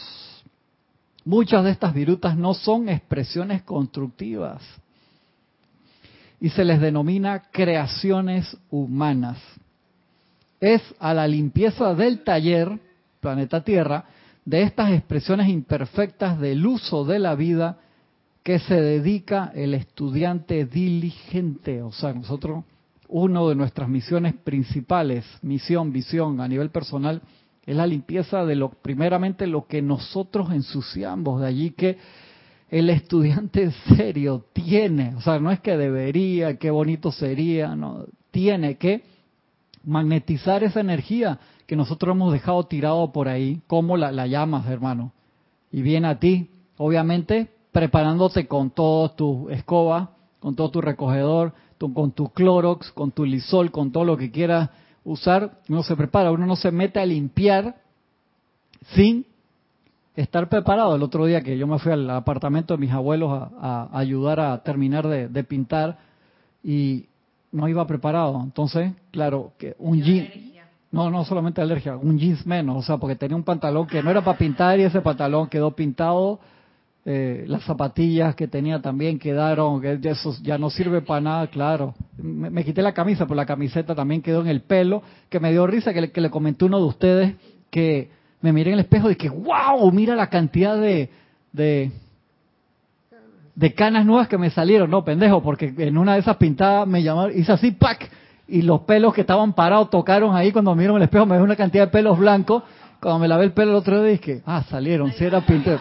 [1.24, 4.62] Muchas de estas virutas no son expresiones constructivas,
[6.40, 9.38] y se les denomina creaciones humanas.
[10.60, 12.78] Es a la limpieza del taller,
[13.20, 14.04] planeta Tierra,
[14.44, 17.78] de estas expresiones imperfectas del uso de la vida
[18.42, 21.82] que se dedica el estudiante diligente.
[21.82, 22.64] O sea, nosotros,
[23.08, 27.22] una de nuestras misiones principales, misión, visión a nivel personal,
[27.66, 31.98] es la limpieza de lo, primeramente lo que nosotros ensuciamos, de allí que
[32.70, 38.76] el estudiante serio tiene, o sea, no es que debería, qué bonito sería, no, tiene
[38.76, 39.04] que
[39.84, 45.12] magnetizar esa energía que nosotros hemos dejado tirado por ahí, como la, la llamas, hermano.
[45.70, 52.12] Y viene a ti, obviamente, preparándote con todo tu escoba, con todo tu recogedor, con
[52.12, 54.70] tu Clorox, con tu Lisol, con todo lo que quieras
[55.04, 57.76] usar, uno se prepara, uno no se mete a limpiar
[58.94, 59.26] sin
[60.16, 60.96] estar preparado.
[60.96, 64.62] El otro día que yo me fui al apartamento de mis abuelos a, ayudar a
[64.62, 65.98] terminar de, pintar
[66.64, 67.06] y
[67.52, 68.40] no iba preparado.
[68.42, 70.54] Entonces, claro, que un yin,
[70.90, 74.10] No, no solamente alergia, un jeans menos, o sea, porque tenía un pantalón que no
[74.10, 76.40] era para pintar y ese pantalón quedó pintado.
[77.08, 81.94] Eh, las zapatillas que tenía también quedaron, que eso ya no sirve para nada, claro.
[82.16, 85.68] Me, quité la camisa, pero la camiseta también quedó en el pelo, que me dio
[85.68, 87.34] risa que le, que le comenté uno de ustedes
[87.70, 91.10] que me miré en el espejo y que, wow, mira la cantidad de,
[91.52, 91.90] de,
[93.54, 94.90] de canas nuevas que me salieron.
[94.90, 98.10] No, pendejo, porque en una de esas pintadas me llamaron, hice así, ¡pac!
[98.48, 101.44] y los pelos que estaban parados tocaron ahí cuando me en el espejo, me dio
[101.44, 102.62] una cantidad de pelos blancos.
[103.00, 105.78] Cuando me lavé el pelo el otro día dije, ah, salieron, si era pintor.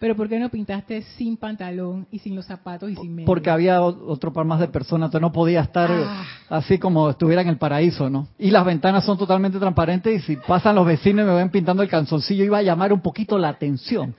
[0.00, 3.26] Pero ¿por qué no pintaste sin pantalón y sin los zapatos y sin medio?
[3.26, 6.24] Porque había otro par más de personas, entonces no podía estar ah.
[6.48, 8.28] así como estuviera en el paraíso, ¿no?
[8.38, 11.82] Y las ventanas son totalmente transparentes y si pasan los vecinos y me ven pintando
[11.82, 14.14] el canzoncillo, iba a llamar un poquito la atención.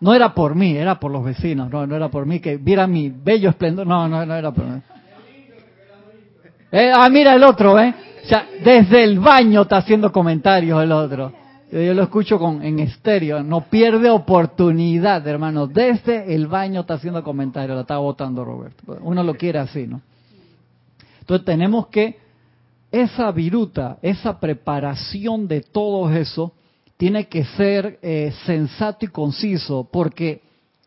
[0.00, 2.86] No era por mí, era por los vecinos, no, no era por mí que viera
[2.86, 4.80] mi bello esplendor, no, no, no era por mí.
[6.70, 7.94] Eh, ah, mira el otro, ¿eh?
[8.24, 11.32] O sea, desde el baño está haciendo comentarios el otro.
[11.70, 13.42] Yo, lo escucho con, en estéreo.
[13.42, 15.66] No pierde oportunidad, hermano.
[15.66, 17.74] Desde el baño está haciendo comentarios.
[17.74, 18.96] Lo está votando Roberto.
[19.02, 20.00] Uno lo quiere así, ¿no?
[21.20, 22.18] Entonces tenemos que,
[22.90, 26.54] esa viruta, esa preparación de todo eso,
[26.96, 30.40] tiene que ser eh, sensato y conciso, porque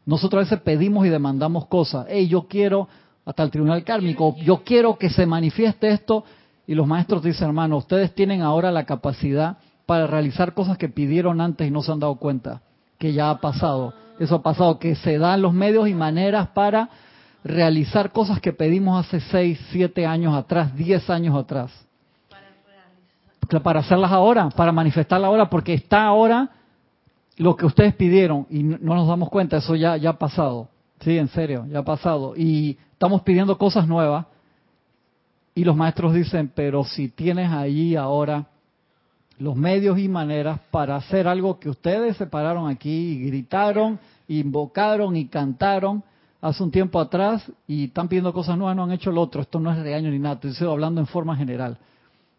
[0.05, 2.07] nosotros a veces pedimos y demandamos cosas.
[2.09, 2.87] Hey, yo quiero
[3.23, 4.35] hasta el tribunal kármico.
[4.37, 6.25] Yo quiero que se manifieste esto.
[6.65, 9.57] Y los maestros dicen, hermano, ustedes tienen ahora la capacidad
[9.91, 12.61] para realizar cosas que pidieron antes y no se han dado cuenta,
[12.97, 13.93] que ya ha pasado.
[14.19, 16.89] Eso ha pasado, que se dan los medios y maneras para
[17.43, 21.73] realizar cosas que pedimos hace 6, 7 años atrás, 10 años atrás.
[23.61, 26.51] Para, hacerlas ahora, para manifestarlas ahora, porque está ahora
[27.35, 30.69] lo que ustedes pidieron y no nos damos cuenta, eso ya, ya ha pasado.
[31.01, 32.33] Sí, en serio, ya ha pasado.
[32.37, 34.25] Y estamos pidiendo cosas nuevas
[35.53, 38.45] y los maestros dicen, pero si tienes allí ahora
[39.41, 45.15] los medios y maneras para hacer algo que ustedes se pararon aquí y gritaron, invocaron
[45.15, 46.03] y cantaron
[46.39, 49.41] hace un tiempo atrás y están pidiendo cosas nuevas, no han hecho lo otro.
[49.41, 51.79] Esto no es regaño ni nada, estoy hablando en forma general.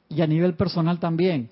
[0.09, 1.51] Y a nivel personal también.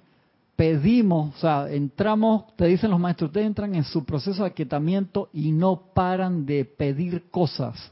[0.54, 5.30] Pedimos, o sea, entramos, te dicen los maestros, ustedes entran en su proceso de aquietamiento
[5.32, 7.90] y no paran de pedir cosas.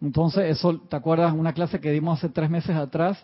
[0.00, 1.34] Entonces, eso, ¿te acuerdas?
[1.34, 3.22] Una clase que dimos hace tres meses atrás,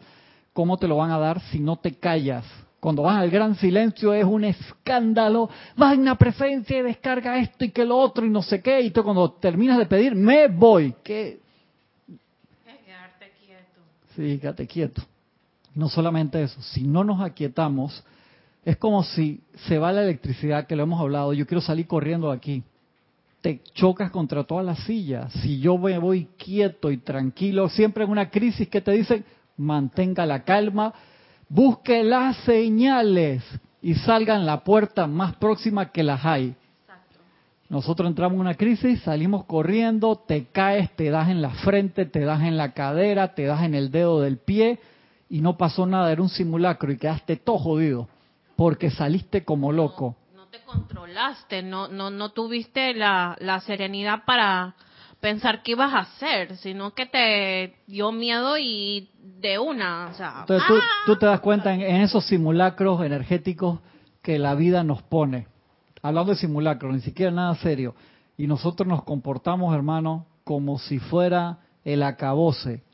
[0.53, 2.45] ¿cómo te lo van a dar si no te callas?
[2.81, 7.85] Cuando vas al gran silencio es un escándalo, magna presencia y descarga esto y que
[7.85, 10.95] lo otro y no sé qué, y tú cuando terminas de pedir, me voy.
[11.03, 11.41] ¿Qué?
[12.65, 13.81] Quedarte quieto.
[14.15, 15.03] Sí, quédate quieto.
[15.75, 18.05] No solamente eso, si no nos aquietamos,
[18.65, 22.31] es como si se va la electricidad, que lo hemos hablado, yo quiero salir corriendo
[22.31, 22.63] de aquí
[23.41, 25.33] te chocas contra todas las sillas.
[25.35, 29.25] Si yo me voy quieto y tranquilo, siempre en una crisis que te dicen,
[29.57, 30.93] mantenga la calma,
[31.49, 33.43] busque las señales
[33.81, 36.55] y salga en la puerta más próxima que las hay.
[37.69, 42.21] Nosotros entramos en una crisis, salimos corriendo, te caes, te das en la frente, te
[42.21, 44.81] das en la cadera, te das en el dedo del pie
[45.29, 48.09] y no pasó nada, era un simulacro y quedaste todo jodido
[48.57, 50.17] porque saliste como loco
[50.69, 54.75] controlaste, no, no, no tuviste la, la serenidad para
[55.21, 60.37] pensar qué ibas a hacer, sino que te dio miedo y de una, o sea,
[60.41, 60.75] Entonces tú,
[61.13, 61.17] ¡ah!
[61.19, 63.81] te das cuenta en, esos simulacros energéticos
[64.23, 65.47] que la vida nos pone.
[66.03, 67.95] Hablando de simulacros, ni siquiera nada serio.
[68.37, 72.85] Y nosotros nos comportamos, hermano, como si fuera el acabose.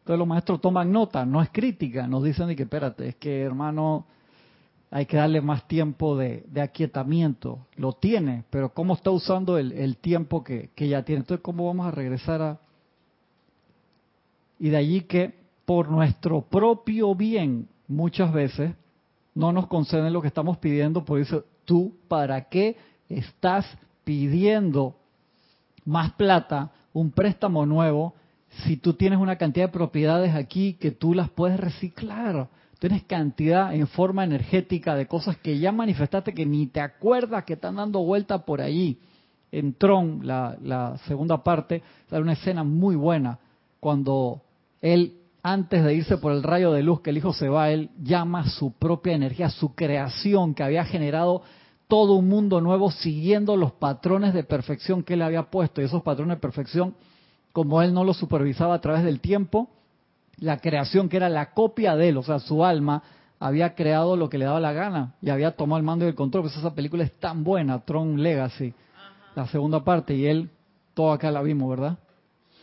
[0.00, 4.06] Entonces los maestros toman nota, no es crítica, nos dicen que espérate, es que hermano,
[4.96, 7.66] hay que darle más tiempo de, aquietamiento.
[7.76, 11.20] Lo tiene, pero ¿cómo está usando el, tiempo que, ya tiene?
[11.20, 12.58] Entonces, ¿cómo vamos a regresar a...?
[14.58, 15.34] Y de allí que
[15.66, 18.72] por nuestro propio bien, muchas veces,
[19.34, 22.78] no nos conceden lo que estamos pidiendo, por eso tú, ¿para qué
[23.10, 23.66] estás
[24.02, 24.96] pidiendo
[25.84, 28.14] más plata, un préstamo nuevo,
[28.64, 32.48] si tú tienes una cantidad de propiedades aquí que tú las puedes reciclar?
[32.78, 37.54] Tienes cantidad en forma energética de cosas que ya manifestaste que ni te acuerdas que
[37.54, 38.98] están dando vuelta por allí.
[39.50, 43.38] En Tron, la, segunda parte, sale una escena muy buena
[43.80, 44.42] cuando
[44.82, 47.90] él, antes de irse por el rayo de luz que el hijo se va, él
[48.02, 51.42] llama su propia energía, su creación que había generado
[51.88, 55.80] todo un mundo nuevo siguiendo los patrones de perfección que él había puesto.
[55.80, 56.94] Y esos patrones de perfección,
[57.52, 59.70] como él no los supervisaba a través del tiempo,
[60.38, 63.02] la creación que era la copia de él, o sea, su alma,
[63.38, 66.14] había creado lo que le daba la gana y había tomado el mando y el
[66.14, 66.44] control.
[66.44, 68.72] Pues esa película es tan buena, Tron Legacy,
[69.34, 70.50] la segunda parte, y él,
[70.94, 71.98] todo acá la vimos, ¿verdad?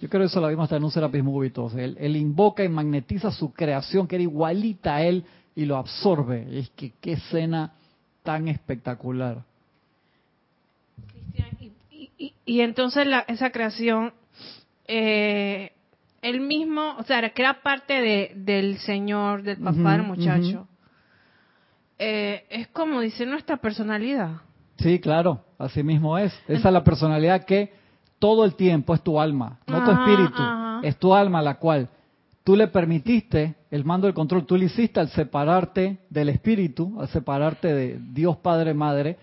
[0.01, 2.69] Yo creo que eso lo vimos hasta en un Serapis Movie Él, él, invoca y
[2.69, 5.23] magnetiza su creación, que era igualita a él,
[5.55, 6.47] y lo absorbe.
[6.59, 7.73] Es que qué escena
[8.23, 9.43] tan espectacular.
[12.45, 14.13] Y, entonces la, esa creación,
[14.88, 15.71] eh,
[16.23, 20.67] él mismo, o sea, que era parte de, del Señor, del papá del muchacho.
[21.99, 24.38] Eh, es como dice nuestra personalidad.
[24.77, 26.33] Sí, claro, así mismo es.
[26.47, 27.73] Esa es la personalidad que
[28.19, 30.41] todo el tiempo es tu alma, no tu espíritu,
[30.81, 31.89] es tu alma la cual
[32.43, 37.09] tú le permitiste el mando del control, tú le hiciste al separarte del espíritu, al
[37.09, 39.17] separarte de Dios Padre Madre,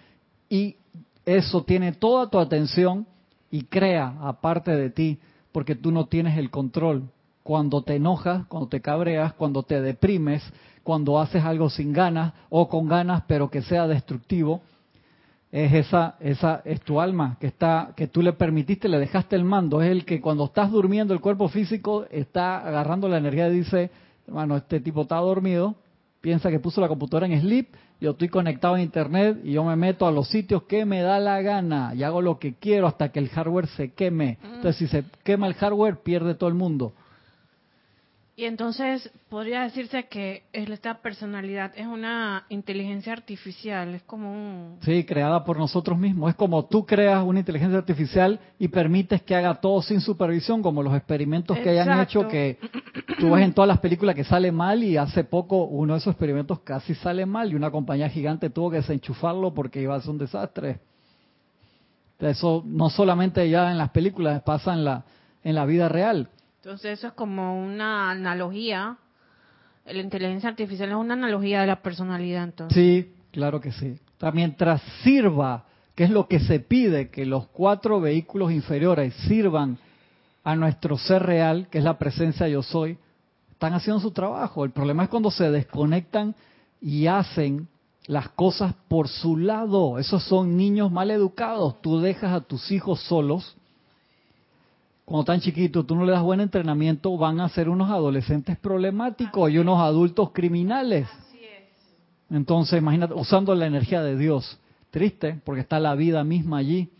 [0.48, 0.76] y
[1.24, 3.06] eso tiene toda tu atención
[3.50, 5.18] y crea aparte de ti,
[5.52, 7.04] porque tú no tienes el control.
[7.42, 10.42] Cuando te enojas, cuando te cabreas, cuando te deprimes,
[10.82, 14.60] cuando haces algo sin ganas o con ganas pero que sea destructivo,
[15.52, 19.44] es esa, esa es tu alma que está, que tú le permitiste, le dejaste el
[19.44, 23.58] mando, es el que cuando estás durmiendo el cuerpo físico está agarrando la energía y
[23.58, 23.90] dice,
[24.28, 25.74] hermano, este tipo está dormido,
[26.20, 27.68] piensa que puso la computadora en sleep,
[28.00, 31.18] yo estoy conectado a internet y yo me meto a los sitios que me da
[31.18, 34.38] la gana y hago lo que quiero hasta que el hardware se queme.
[34.42, 36.92] Entonces si se quema el hardware pierde todo el mundo.
[38.40, 44.78] Y entonces podría decirse que esta personalidad es una inteligencia artificial, es como un...
[44.80, 46.30] Sí, creada por nosotros mismos.
[46.30, 50.82] Es como tú creas una inteligencia artificial y permites que haga todo sin supervisión, como
[50.82, 52.56] los experimentos que hayan hecho que
[53.18, 56.12] tú ves en todas las películas que sale mal y hace poco uno de esos
[56.12, 60.12] experimentos casi sale mal y una compañía gigante tuvo que desenchufarlo porque iba a ser
[60.12, 60.80] un desastre.
[62.18, 65.04] Eso no solamente ya en las películas, pasa en la,
[65.44, 66.30] en la vida real.
[66.62, 68.98] Entonces eso es como una analogía.
[69.86, 72.76] La inteligencia artificial es una analogía de la personalidad, entonces.
[72.76, 73.98] Sí, claro que sí.
[74.34, 79.78] Mientras sirva, que es lo que se pide, que los cuatro vehículos inferiores sirvan
[80.44, 82.98] a nuestro ser real, que es la presencia yo soy,
[83.50, 84.62] están haciendo su trabajo.
[84.62, 86.34] El problema es cuando se desconectan
[86.78, 87.68] y hacen
[88.06, 89.98] las cosas por su lado.
[89.98, 91.80] Esos son niños mal educados.
[91.80, 93.56] Tú dejas a tus hijos solos
[95.10, 99.50] cuando están chiquitos, tú no le das buen entrenamiento, van a ser unos adolescentes problemáticos
[99.50, 101.08] y unos adultos criminales.
[102.30, 104.60] Entonces, imagínate, usando la energía de Dios.
[104.92, 106.90] Triste, porque está la vida misma allí.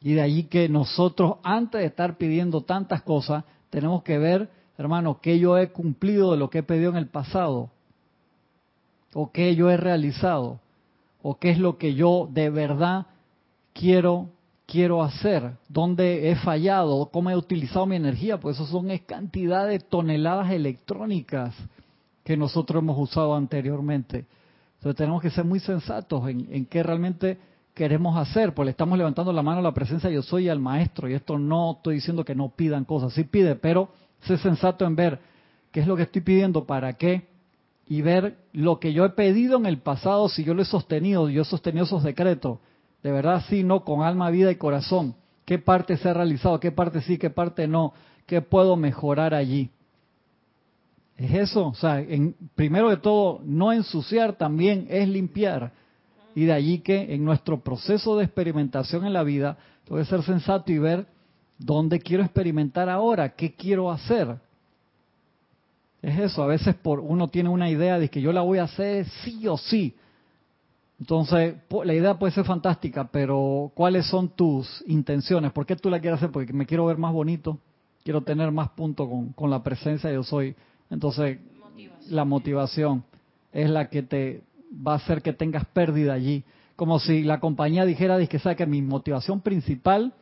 [0.00, 4.48] Y de allí que nosotros, antes de estar pidiendo tantas cosas, tenemos que ver,
[4.78, 7.68] hermano, qué yo he cumplido de lo que he pedido en el pasado.
[9.12, 10.58] O qué yo he realizado.
[11.20, 13.08] O qué es lo que yo de verdad
[13.74, 14.30] quiero
[14.70, 19.80] quiero hacer, dónde he fallado, cómo he utilizado mi energía, pues eso son cantidad de
[19.80, 21.54] toneladas electrónicas
[22.22, 24.26] que nosotros hemos usado anteriormente.
[24.76, 27.38] Entonces tenemos que ser muy sensatos en, qué realmente
[27.74, 31.08] queremos hacer, pues le estamos levantando la mano a la presencia yo soy al maestro,
[31.08, 33.88] y esto no estoy diciendo que no pidan cosas, sí pide, pero
[34.22, 35.18] sé sensato en ver
[35.72, 37.26] qué es lo que estoy pidiendo, para qué,
[37.88, 41.28] y ver lo que yo he pedido en el pasado, si yo lo he sostenido,
[41.28, 42.58] yo he sostenido esos decretos,
[43.02, 45.14] de verdad sí, no, con alma, vida y corazón.
[45.44, 46.60] ¿Qué parte se ha realizado?
[46.60, 47.18] ¿Qué parte sí?
[47.18, 47.92] ¿Qué parte no?
[48.26, 49.70] ¿Qué puedo mejorar allí?
[51.16, 55.72] Es eso, o sea, en, primero de todo, no ensuciar también es limpiar.
[56.34, 60.22] Y de allí que en nuestro proceso de experimentación en la vida, tengo que ser
[60.22, 61.06] sensato y ver
[61.58, 64.38] dónde quiero experimentar ahora, qué quiero hacer.
[66.00, 68.64] Es eso, a veces por uno tiene una idea de que yo la voy a
[68.64, 69.94] hacer sí o sí,
[71.00, 75.50] entonces, la idea puede ser fantástica, pero ¿cuáles son tus intenciones?
[75.50, 76.30] ¿Por qué tú la quieres hacer?
[76.30, 77.58] Porque me quiero ver más bonito,
[78.04, 80.54] quiero tener más punto con, la presencia de yo soy.
[80.90, 81.38] Entonces,
[82.10, 83.02] la motivación
[83.50, 84.42] es la que te
[84.86, 86.44] va a hacer que tengas pérdida allí.
[86.76, 90.12] Como si la compañía dijera, que sabe que mi motivación principal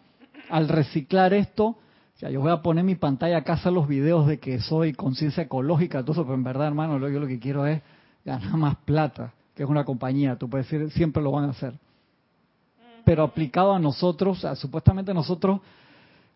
[0.49, 1.77] al reciclar esto,
[2.21, 5.43] ya yo voy a poner mi pantalla acá, hacer los videos de que soy conciencia
[5.43, 7.83] ecológica, todo eso, pero en verdad, hermano, yo lo que quiero es
[8.25, 11.75] ganar más plata que es una compañía, tú puedes decir, siempre lo van a hacer.
[13.05, 15.61] Pero aplicado a nosotros, supuestamente nosotros,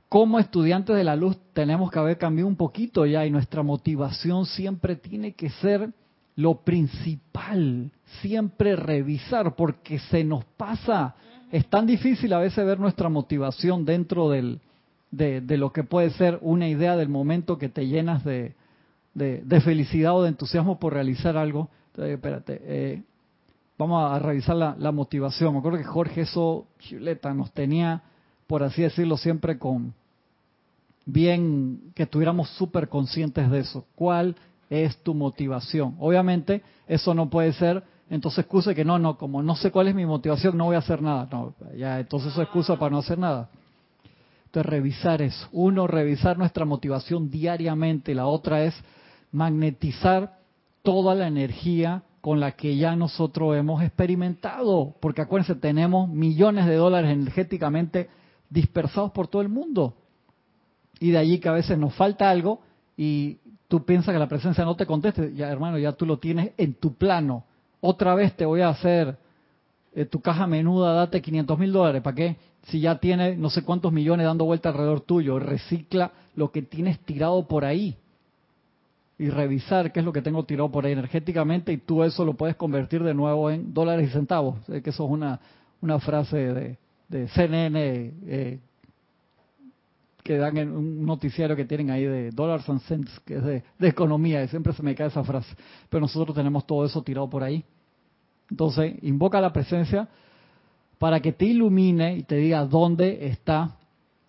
[0.08, 4.44] como estudiantes de la luz, tenemos que haber cambiado un poquito ya y nuestra motivación
[4.44, 5.90] siempre tiene que ser
[6.34, 11.14] lo principal, siempre revisar, porque se nos pasa.
[11.52, 14.58] Es tan difícil a veces ver nuestra motivación dentro del,
[15.12, 18.56] de, lo que puede ser una idea del momento que te llenas de,
[19.14, 21.68] de, felicidad o de entusiasmo por realizar algo.
[21.92, 23.02] Entonces, espérate, eh,
[23.78, 25.52] vamos a revisar la, motivación.
[25.52, 28.02] Me acuerdo que Jorge eso, chuleta, nos tenía,
[28.46, 29.94] por así decirlo, siempre con
[31.04, 33.84] bien que estuviéramos súper conscientes de eso.
[33.94, 34.36] ¿Cuál
[34.70, 35.96] es tu motivación?
[35.98, 39.94] Obviamente, eso no puede ser, entonces excusa que no, no, como no sé cuál es
[39.94, 41.28] mi motivación, no voy a hacer nada.
[41.30, 43.48] No, ya, entonces eso es excusa para no hacer nada.
[44.46, 45.48] Entonces, revisar eso.
[45.52, 48.14] Uno, revisar nuestra motivación diariamente.
[48.14, 48.74] La otra es
[49.32, 50.38] magnetizar
[50.82, 54.94] toda la energía con la que ya nosotros hemos experimentado.
[55.00, 58.08] Porque acuérdense, tenemos millones de dólares energéticamente
[58.48, 59.94] dispersados por todo el mundo.
[61.00, 62.60] Y de allí que a veces nos falta algo
[62.96, 65.34] y tú piensas que la presencia no te conteste.
[65.34, 67.44] Ya, hermano, ya tú lo tienes en tu plano.
[67.80, 69.18] Otra vez te voy a hacer
[69.92, 72.02] eh, tu caja menuda, date 500 mil dólares.
[72.02, 72.36] ¿Para qué?
[72.68, 77.00] si ya tiene no sé cuántos millones dando vuelta alrededor tuyo, recicla lo que tienes
[77.00, 77.96] tirado por ahí
[79.22, 82.34] y revisar qué es lo que tengo tirado por ahí energéticamente y tú eso lo
[82.34, 84.58] puedes convertir de nuevo en dólares y centavos.
[84.66, 85.38] Sé que eso es una,
[85.80, 87.78] una frase de, de CNN
[88.26, 88.58] eh,
[90.24, 93.62] que dan en un noticiario que tienen ahí de dollars and cents, que es de,
[93.78, 95.54] de economía, y siempre se me cae esa frase.
[95.88, 97.64] Pero nosotros tenemos todo eso tirado por ahí.
[98.50, 100.08] Entonces, invoca la presencia
[100.98, 103.76] para que te ilumine y te diga dónde está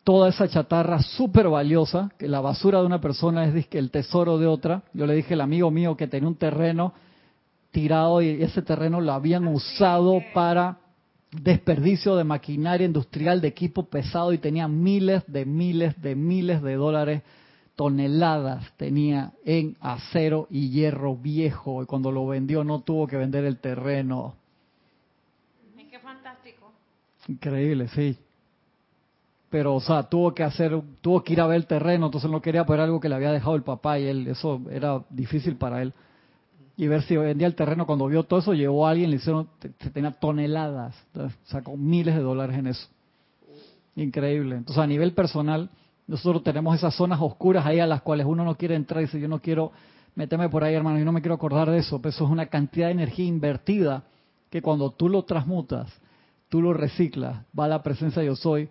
[0.03, 4.47] toda esa chatarra súper valiosa, que la basura de una persona es el tesoro de
[4.47, 4.83] otra.
[4.93, 6.93] Yo le dije al amigo mío que tenía un terreno
[7.71, 10.77] tirado y ese terreno lo habían usado para
[11.31, 16.75] desperdicio de maquinaria industrial, de equipo pesado y tenía miles de miles de miles de
[16.75, 17.23] dólares,
[17.75, 23.45] toneladas tenía en acero y hierro viejo y cuando lo vendió no tuvo que vender
[23.45, 24.35] el terreno,
[27.27, 28.17] Increíble, sí.
[29.53, 32.41] Pero, o sea, tuvo que hacer, tuvo que ir a ver el terreno, entonces no
[32.41, 35.83] quería poner algo que le había dejado el papá y él, eso era difícil para
[35.83, 35.93] él.
[36.75, 39.47] Y ver si vendía el terreno, cuando vio todo eso, llevó a alguien, le hicieron,
[39.93, 40.95] tenía toneladas,
[41.43, 42.87] sacó miles de dólares en eso.
[43.95, 44.55] Increíble.
[44.55, 45.69] Entonces, a nivel personal,
[46.07, 49.19] nosotros tenemos esas zonas oscuras ahí a las cuales uno no quiere entrar y dice,
[49.19, 49.71] yo no quiero
[50.15, 52.01] meterme por ahí, hermano, yo no me quiero acordar de eso.
[52.01, 54.01] Pero eso es una cantidad de energía invertida
[54.49, 55.95] que cuando tú lo transmutas
[56.49, 58.69] tú lo reciclas, va a la presencia de yo soy,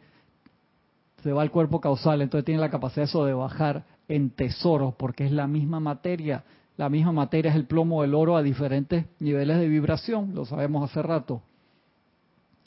[1.22, 5.24] se va al cuerpo causal, entonces tiene la capacidad eso de bajar en tesoros, porque
[5.24, 6.44] es la misma materia.
[6.76, 10.90] La misma materia es el plomo del oro a diferentes niveles de vibración, lo sabemos
[10.90, 11.42] hace rato.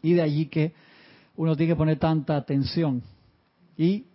[0.02, 0.74] Y de allí que
[1.36, 3.02] uno tiene que poner tanta atención
[3.78, 4.06] y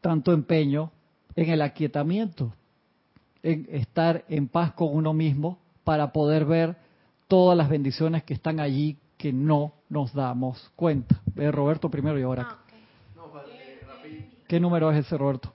[0.00, 0.92] tanto empeño
[1.34, 2.52] en el aquietamiento,
[3.42, 6.76] en estar en paz con uno mismo para poder ver
[7.26, 11.20] todas las bendiciones que están allí que no nos damos cuenta.
[11.34, 12.58] Roberto primero y ahora.
[14.48, 15.52] ¿Qué número es ese, Roberto?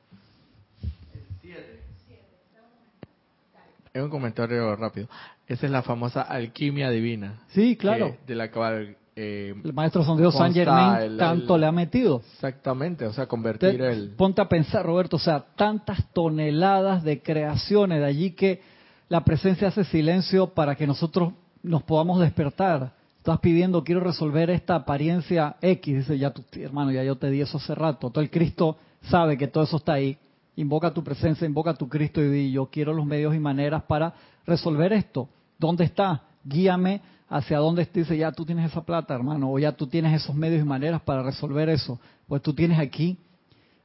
[3.91, 5.07] Es un comentario rápido.
[5.47, 7.41] Esa es la famosa alquimia divina.
[7.49, 8.15] Sí, claro.
[8.25, 12.21] de la cual eh, el maestro Sondeo San Germain tanto le ha metido.
[12.33, 14.09] Exactamente, o sea, convertir el...
[14.11, 18.61] Ponte a pensar, Roberto, o sea, tantas toneladas de creaciones, de allí que
[19.09, 22.93] la presencia hace silencio para que nosotros nos podamos despertar
[23.23, 27.39] estás pidiendo, quiero resolver esta apariencia X, dice, ya tu hermano, ya yo te di
[27.39, 28.09] eso hace rato.
[28.09, 30.17] Todo el Cristo sabe que todo eso está ahí.
[30.57, 34.13] Invoca tu presencia, invoca tu Cristo y di, yo quiero los medios y maneras para
[34.45, 35.29] resolver esto.
[35.57, 36.23] ¿Dónde está?
[36.43, 36.99] Guíame
[37.29, 40.61] hacia dónde dice, ya tú tienes esa plata, hermano, o ya tú tienes esos medios
[40.61, 42.01] y maneras para resolver eso.
[42.27, 43.17] Pues tú tienes aquí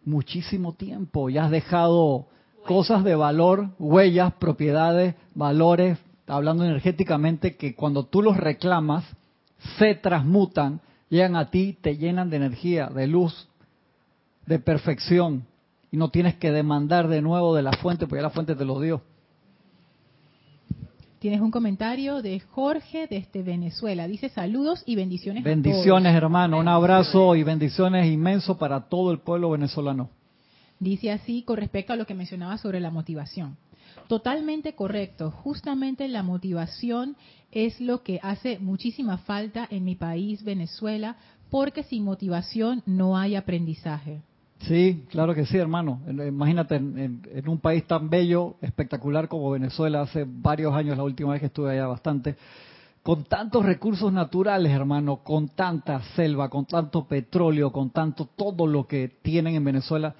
[0.04, 2.26] muchísimo tiempo, ya has dejado
[2.66, 9.04] cosas de valor, huellas, propiedades, valores, hablando energéticamente, que cuando tú los reclamas,
[9.78, 13.48] se transmutan, llegan a ti, te llenan de energía, de luz,
[14.46, 15.44] de perfección,
[15.90, 18.80] y no tienes que demandar de nuevo de la fuente, porque la fuente te lo
[18.80, 19.02] dio.
[21.18, 24.06] Tienes un comentario de Jorge desde Venezuela.
[24.06, 25.42] Dice saludos y bendiciones.
[25.42, 26.58] Bendiciones, hermano.
[26.58, 30.10] Un abrazo y bendiciones inmenso para todo el pueblo venezolano.
[30.80, 33.56] Dice así con respecto a lo que mencionaba sobre la motivación.
[34.06, 35.30] Totalmente correcto.
[35.30, 37.16] Justamente la motivación
[37.52, 41.16] es lo que hace muchísima falta en mi país, Venezuela,
[41.50, 44.22] porque sin motivación no hay aprendizaje.
[44.60, 46.00] Sí, claro que sí, hermano.
[46.08, 51.40] Imagínate, en, un país tan bello, espectacular como Venezuela, hace varios años, la última vez
[51.40, 52.36] que estuve allá bastante,
[53.02, 58.86] con tantos recursos naturales, hermano, con tanta selva, con tanto petróleo, con tanto todo lo
[58.86, 60.14] que tienen en Venezuela,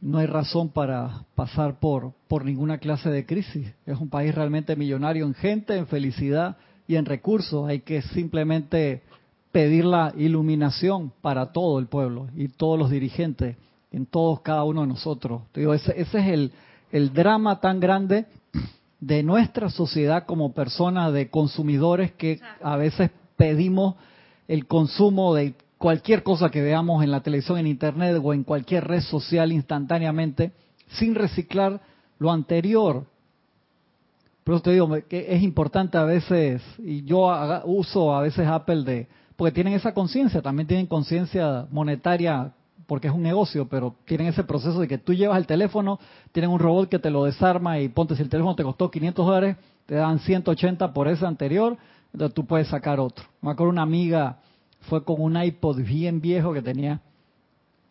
[0.00, 3.72] no hay razón para pasar por, por ninguna clase de crisis.
[3.86, 7.68] Es un país realmente millonario en gente, en felicidad y en recursos.
[7.68, 9.02] Hay que simplemente
[9.52, 13.56] pedir la iluminación para todo el pueblo y todos los dirigentes,
[13.92, 15.42] en todos, cada uno de nosotros.
[15.54, 16.52] Digo, ese, ese es el,
[16.92, 18.26] el drama tan grande
[19.00, 23.96] de nuestra sociedad como personas de consumidores que a veces pedimos
[24.46, 28.86] el consumo de cualquier cosa que veamos en la televisión, en internet o en cualquier
[28.86, 30.52] red social instantáneamente,
[30.88, 31.80] sin reciclar
[32.18, 33.06] lo anterior.
[34.44, 37.32] Por eso te digo que es importante a veces, y yo
[37.64, 42.52] uso a veces Apple de, porque tienen esa conciencia, también tienen conciencia monetaria
[42.86, 45.98] porque es un negocio, pero tienen ese proceso de que tú llevas el teléfono,
[46.32, 49.24] tienen un robot que te lo desarma y ponte si el teléfono te costó 500
[49.24, 49.56] dólares,
[49.86, 51.78] te dan 180 por ese anterior,
[52.12, 53.24] entonces tú puedes sacar otro.
[53.40, 54.40] Me acuerdo una amiga
[54.80, 57.00] fue con un iPod bien viejo que tenía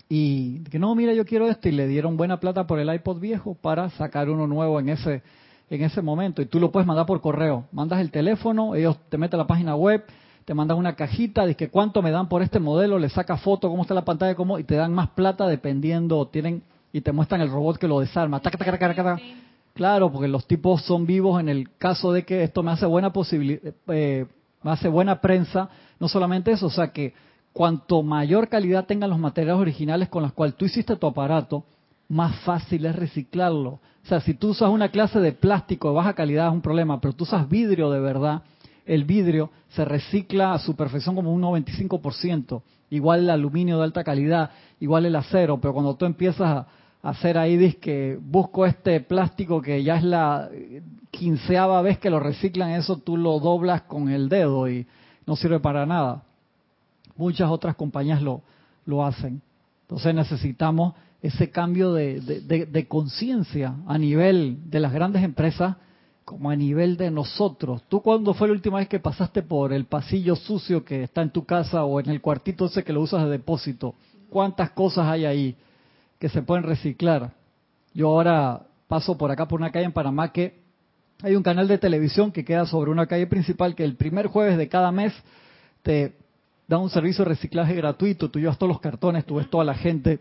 [0.07, 3.19] y que no, mira, yo quiero esto y le dieron buena plata por el iPod
[3.19, 5.21] viejo para sacar uno nuevo en ese
[5.69, 7.65] en ese momento y tú lo puedes mandar por correo.
[7.71, 10.03] Mandas el teléfono, ellos te meten a la página web,
[10.45, 13.69] te mandan una cajita, de que cuánto me dan por este modelo, le saca foto,
[13.69, 17.41] cómo está la pantalla, cómo y te dan más plata dependiendo, tienen y te muestran
[17.41, 18.37] el robot que lo desarma.
[19.75, 23.13] Claro, porque los tipos son vivos en el caso de que esto me hace buena
[23.13, 25.69] posibilidad, eh, me hace buena prensa.
[25.99, 27.13] No solamente eso, o sea que
[27.53, 31.65] cuanto mayor calidad tengan los materiales originales con los cuales tú hiciste tu aparato,
[32.07, 33.69] más fácil es reciclarlo.
[34.03, 36.99] O sea, si tú usas una clase de plástico de baja calidad es un problema,
[36.99, 38.41] pero tú usas vidrio de verdad,
[38.85, 44.03] el vidrio se recicla a su perfección como un 95%, igual el aluminio de alta
[44.03, 44.49] calidad,
[44.79, 46.67] igual el acero, pero cuando tú empiezas a
[47.01, 50.49] hacer ahí, que busco este plástico que ya es la
[51.11, 54.85] quinceava vez que lo reciclan, eso tú lo doblas con el dedo y
[55.25, 56.23] no sirve para nada.
[57.15, 58.41] Muchas otras compañías lo,
[58.85, 59.41] lo hacen.
[59.81, 65.75] Entonces necesitamos ese cambio de, de conciencia a nivel de las grandes empresas
[66.23, 67.81] como a nivel de nosotros.
[67.89, 71.31] ¿Tú cuándo fue la última vez que pasaste por el pasillo sucio que está en
[71.31, 73.95] tu casa o en el cuartito ese que lo usas de depósito?
[74.29, 75.55] ¿Cuántas cosas hay ahí
[76.19, 77.31] que se pueden reciclar?
[77.93, 80.59] Yo ahora paso por acá por una calle en Panamá que
[81.21, 84.57] hay un canal de televisión que queda sobre una calle principal que el primer jueves
[84.57, 85.13] de cada mes
[85.81, 86.13] te
[86.67, 88.29] da un servicio de reciclaje gratuito.
[88.29, 90.19] Tú llevas todos los cartones, tú ves toda la gente.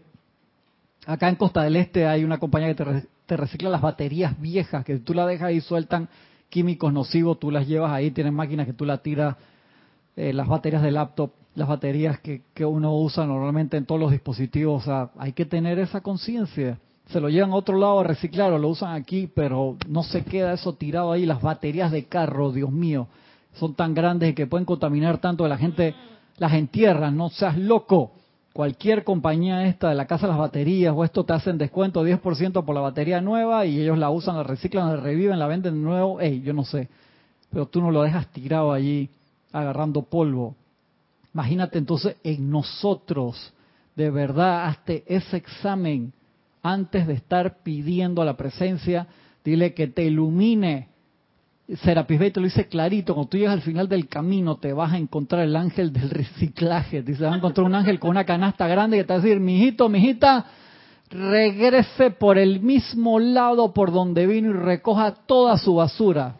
[1.06, 4.98] Acá en Costa del Este hay una compañía que te recicla las baterías viejas, que
[4.98, 6.08] tú la dejas ahí sueltan
[6.48, 9.36] químicos nocivos, tú las llevas ahí, tienes máquinas que tú la tiras,
[10.16, 14.12] eh, las baterías de laptop, las baterías que, que uno usa normalmente en todos los
[14.12, 16.78] dispositivos, o sea, hay que tener esa conciencia.
[17.10, 20.22] Se lo llevan a otro lado a reciclar o lo usan aquí, pero no se
[20.22, 21.26] queda eso tirado ahí.
[21.26, 23.08] Las baterías de carro, Dios mío,
[23.54, 25.96] son tan grandes que pueden contaminar tanto que la gente
[26.36, 27.10] las entierra.
[27.10, 28.12] No seas loco
[28.52, 32.64] cualquier compañía esta de la casa de las baterías o esto te hacen descuento 10%
[32.64, 35.80] por la batería nueva y ellos la usan, la reciclan, la reviven, la venden de
[35.80, 36.88] nuevo, hey, yo no sé,
[37.50, 39.10] pero tú no lo dejas tirado allí
[39.50, 40.54] agarrando polvo.
[41.34, 43.52] Imagínate entonces en nosotros,
[43.96, 46.12] de verdad, hazte ese examen
[46.62, 49.06] antes de estar pidiendo a la presencia,
[49.44, 50.88] dile que te ilumine
[51.76, 54.92] Serapis Bey te lo dice clarito, cuando tú llegas al final del camino te vas
[54.92, 57.02] a encontrar el ángel del reciclaje.
[57.02, 59.38] Dice, vas a encontrar un ángel con una canasta grande que te va a decir,
[59.38, 60.46] mijito, mijita,
[61.10, 66.36] regrese por el mismo lado por donde vino y recoja toda su basura.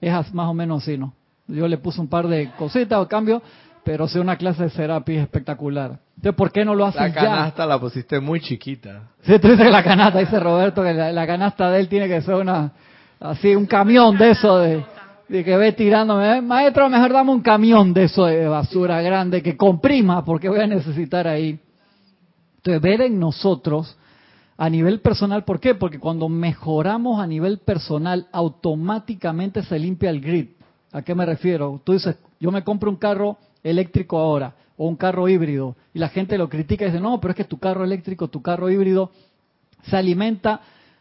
[0.00, 1.12] Es más o menos así, ¿no?
[1.46, 3.40] Yo le puse un par de cositas a cambio,
[3.88, 5.98] pero es una clase de Serapis espectacular.
[6.16, 7.22] Entonces, ¿por qué no lo haces ya?
[7.22, 9.04] La canasta la pusiste muy chiquita.
[9.22, 12.34] Sí, tú dices la canasta, dice Roberto, que la canasta de él tiene que ser
[12.34, 12.70] una
[13.18, 14.84] así un camión de eso de,
[15.30, 20.22] que ve tirándome, maestro, mejor dame un camión de eso de basura grande que comprima
[20.22, 21.58] porque voy a necesitar ahí.
[22.58, 23.96] Entonces, ver en nosotros
[24.58, 25.74] a nivel personal, ¿por qué?
[25.74, 30.48] Porque cuando mejoramos a nivel personal, automáticamente se limpia el grid.
[30.92, 31.80] ¿A qué me refiero?
[31.84, 36.08] Tú dices, yo me compro un carro eléctrico ahora o un carro híbrido y la
[36.08, 39.10] gente lo critica y dice, no, pero es que tu carro eléctrico, tu carro híbrido
[39.82, 40.60] se alimenta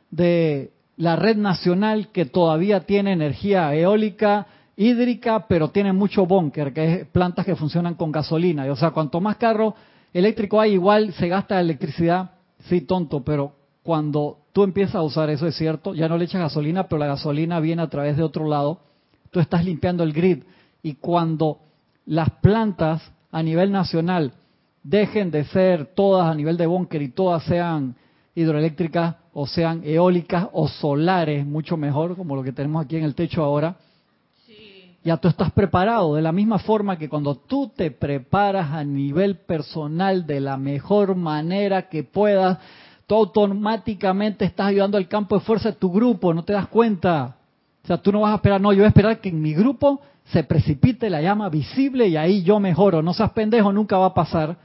[0.09, 6.93] de la red nacional que todavía tiene energía eólica, hídrica, pero tiene mucho bunker, que
[6.93, 8.65] es plantas que funcionan con gasolina.
[8.71, 9.75] o sea, cuanto más carro
[10.13, 12.31] eléctrico hay, igual se gasta electricidad.
[12.67, 13.53] Sí, tonto, pero
[13.83, 17.07] cuando tú empiezas a usar eso, es cierto, ya no le echas gasolina, pero la
[17.07, 18.79] gasolina viene a través de otro lado,
[19.29, 20.43] tú estás limpiando el grid.
[20.81, 21.59] Y cuando
[22.07, 24.33] las plantas a nivel nacional
[24.81, 27.95] dejen de ser todas a nivel de búnker y todas sean
[28.33, 33.13] hidroeléctricas o sean eólicas o solares, mucho mejor, como lo que tenemos aquí en el
[33.13, 33.75] techo ahora,
[35.03, 36.15] ya tú estás preparado.
[36.15, 41.15] De la misma forma que cuando tú te preparas a nivel personal de la mejor
[41.15, 42.57] manera que puedas,
[43.05, 47.37] tú automáticamente estás ayudando al campo de fuerza de tu grupo, no te das cuenta.
[47.83, 49.53] O sea, tú no vas a esperar, no, yo voy a esperar que en mi
[49.53, 50.01] grupo
[50.31, 53.01] se precipite la llama visible y ahí yo mejoro.
[53.01, 54.57] No seas pendejo, nunca va a pasar,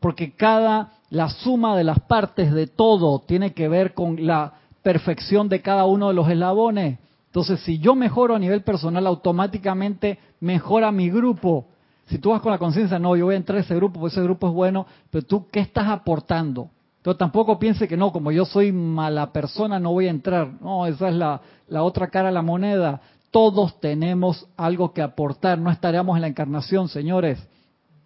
[0.00, 5.48] porque cada la suma de las partes de todo tiene que ver con la perfección
[5.48, 6.98] de cada uno de los eslabones.
[7.26, 11.66] Entonces, si yo mejoro a nivel personal, automáticamente mejora mi grupo.
[12.06, 14.14] Si tú vas con la conciencia, no, yo voy a entrar a ese grupo, porque
[14.14, 16.70] ese grupo es bueno, pero tú, ¿qué estás aportando?
[16.98, 20.52] Entonces, tampoco piense que no, como yo soy mala persona, no voy a entrar.
[20.60, 23.00] No, esa es la, la otra cara de la moneda.
[23.34, 27.44] Todos tenemos algo que aportar, no estaríamos en la encarnación, señores.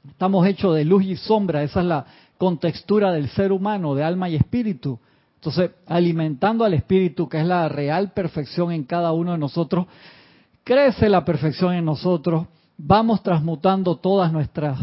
[0.08, 2.06] Estamos hechos de luz y sombra, esa es la,
[2.38, 4.98] contextura del ser humano, de alma y espíritu.
[5.34, 9.86] Entonces, alimentando al espíritu, que es la real perfección en cada uno de nosotros,
[10.64, 12.46] crece la perfección en nosotros,
[12.78, 14.78] vamos transmutando todas nuestras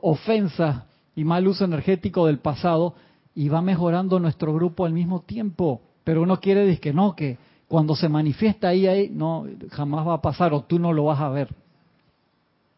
[0.00, 2.94] ofensas y mal uso energético del pasado
[3.34, 5.82] y va mejorando nuestro grupo al mismo tiempo.
[6.04, 7.38] Pero uno quiere decir que no, que
[7.74, 11.18] cuando se manifiesta ahí, ahí, no, jamás va a pasar o tú no lo vas
[11.18, 11.52] a ver.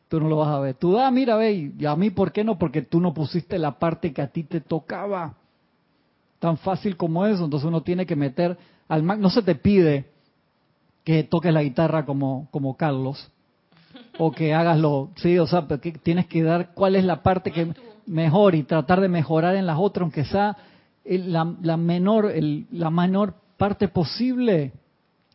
[0.09, 0.75] Tú no lo vas a ver.
[0.77, 2.59] Tú, ah, mira, ve, y a mí, ¿por qué no?
[2.59, 5.35] Porque tú no pusiste la parte que a ti te tocaba.
[6.39, 7.45] Tan fácil como eso.
[7.45, 8.57] Entonces uno tiene que meter
[8.89, 10.07] al no se te pide
[11.05, 13.31] que toques la guitarra como, como Carlos
[14.17, 17.53] o que hagas lo, sí, o sea, que tienes que dar cuál es la parte
[17.53, 17.71] que
[18.07, 20.57] mejor y tratar de mejorar en las otras, aunque sea
[21.05, 24.73] la, la menor, el, la menor parte posible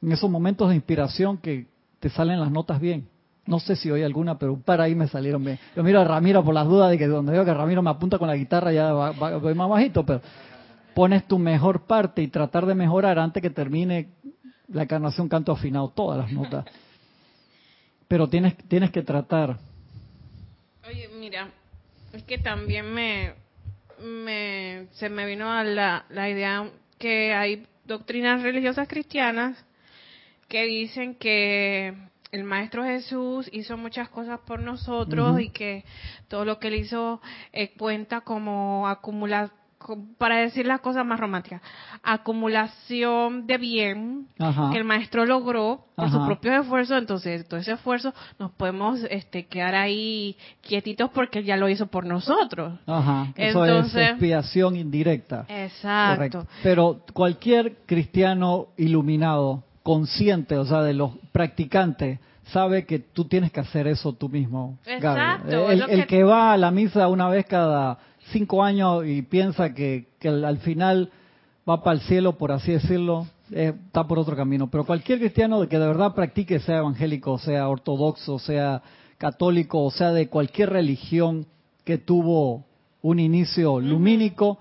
[0.02, 1.68] en esos momentos de inspiración que
[2.00, 3.08] te salen las notas bien.
[3.46, 5.60] No sé si hoy alguna, pero para ahí me salieron bien.
[5.76, 8.18] Yo miro a Ramiro por las dudas de que donde veo que Ramiro me apunta
[8.18, 10.22] con la guitarra ya va, voy más bajito, pero
[10.94, 14.10] pones tu mejor parte y tratar de mejorar antes que termine
[14.68, 16.66] la encarnación canto afinado todas las notas.
[18.08, 19.58] Pero tienes, tienes que tratar.
[20.86, 21.48] Oye, mira,
[22.12, 23.34] es que también me,
[24.04, 29.64] me se me vino a la, la idea que hay doctrinas religiosas cristianas
[30.52, 31.94] que dicen que
[32.34, 35.86] el Maestro Jesús hizo muchas cosas por nosotros y que
[36.28, 37.22] todo lo que él hizo
[37.54, 39.52] eh, cuenta como acumular
[40.18, 41.62] para decir las cosas más románticas,
[42.04, 48.14] acumulación de bien que el maestro logró por su propio esfuerzo, entonces todo ese esfuerzo
[48.38, 52.78] nos podemos este, quedar ahí quietitos porque él ya lo hizo por nosotros.
[52.86, 55.46] Ajá, eso es expiación indirecta.
[55.48, 56.46] Exacto.
[56.62, 63.60] Pero cualquier cristiano iluminado consciente, o sea, de los practicantes, sabe que tú tienes que
[63.60, 64.78] hacer eso tú mismo.
[64.86, 65.70] Exacto.
[65.70, 66.24] El, que...
[66.24, 67.98] va a la misa una vez cada
[68.32, 71.12] cinco años y piensa que, al final
[71.68, 74.70] va para el cielo, por así decirlo, eh, está por otro camino.
[74.70, 78.82] Pero cualquier cristiano que de verdad practique, sea evangélico, sea ortodoxo, sea
[79.18, 81.46] católico, o sea de cualquier religión
[81.84, 82.66] que tuvo
[83.02, 84.60] un inicio lumínico,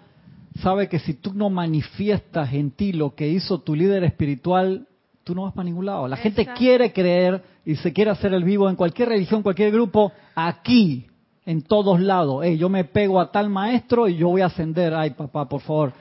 [0.63, 4.87] sabe que si tú no manifiestas en ti lo que hizo tu líder espiritual,
[5.25, 6.09] tú no vas para ningún lado.
[6.09, 10.13] La gente quiere creer y se quiere hacer el vivo en cualquier religión, cualquier grupo,
[10.35, 11.07] aquí,
[11.47, 12.45] en todos lados.
[12.59, 14.95] yo me pego a tal maestro y yo voy a ascender.
[14.95, 15.93] Ay, papá, por favor,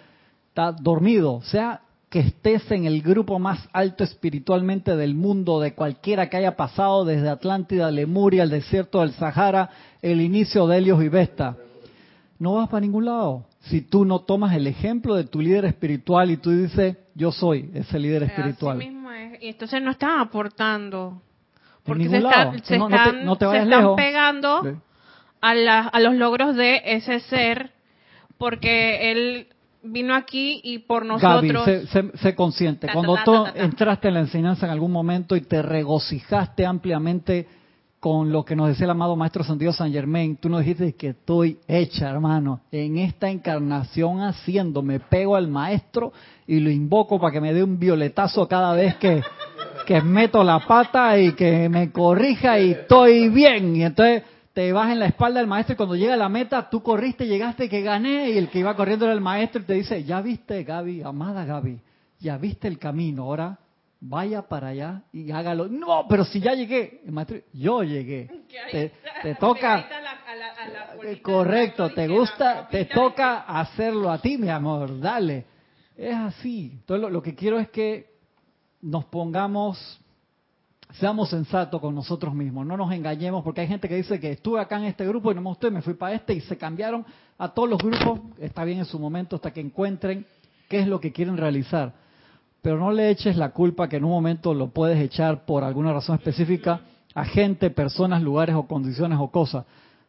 [0.49, 1.33] está dormido.
[1.33, 6.37] O sea, que estés en el grupo más alto espiritualmente del mundo, de cualquiera que
[6.37, 9.69] haya pasado desde Atlántida, Lemuria, el desierto del Sahara,
[10.01, 11.55] el inicio de Helios y Vesta.
[12.39, 13.45] No vas para ningún lado.
[13.61, 17.69] Si tú no tomas el ejemplo de tu líder espiritual y tú dices, yo soy
[17.73, 18.98] ese líder espiritual
[19.41, 21.21] entonces no están aportando.
[21.83, 22.51] Porque se, están,
[23.95, 24.79] pegando
[25.41, 25.51] a,
[25.87, 27.71] a los logros de ese ser,
[28.37, 29.47] porque él
[29.81, 31.65] vino aquí y por nosotros.
[31.65, 32.87] Gaby, sé, consciente.
[32.91, 37.47] Cuando tú entraste en la enseñanza en algún momento y te regocijaste ampliamente
[37.99, 41.09] con lo que nos decía el amado Maestro Santiago San Germain, tú nos dijiste que
[41.09, 46.13] estoy hecha, hermano, en esta encarnación haciendo, me pego al Maestro
[46.47, 49.21] y lo invoco para que me dé un violetazo cada vez que,
[49.85, 53.75] que meto la pata y que me corrija y estoy bien.
[53.75, 54.23] Y entonces
[54.53, 57.69] te vas en la espalda del maestro y cuando llega la meta, tú corriste, llegaste,
[57.69, 60.63] que gané, y el que iba corriendo era el maestro y te dice, ya viste
[60.63, 61.79] Gaby, amada Gaby,
[62.19, 63.59] ya viste el camino, ahora
[64.01, 65.67] vaya para allá y hágalo.
[65.67, 68.29] No, pero si ya llegué, maestro, yo llegué.
[69.21, 69.85] Te, toca,
[71.21, 75.45] correcto, te gusta, te toca hacerlo a ti, mi amor, dale.
[75.97, 76.71] Es así.
[76.73, 78.13] Entonces lo, que quiero es que
[78.81, 79.99] nos pongamos,
[80.93, 84.61] seamos sensatos con nosotros mismos, no nos engañemos, porque hay gente que dice que estuve
[84.61, 87.05] acá en este grupo y no me gustó me fui para este y se cambiaron
[87.37, 90.25] a todos los grupos, está bien en su momento hasta que encuentren
[90.69, 91.93] qué es lo que quieren realizar
[92.61, 95.93] pero no le eches la culpa que en un momento lo puedes echar por alguna
[95.93, 96.81] razón específica
[97.15, 99.65] a gente, personas, lugares o condiciones o cosas.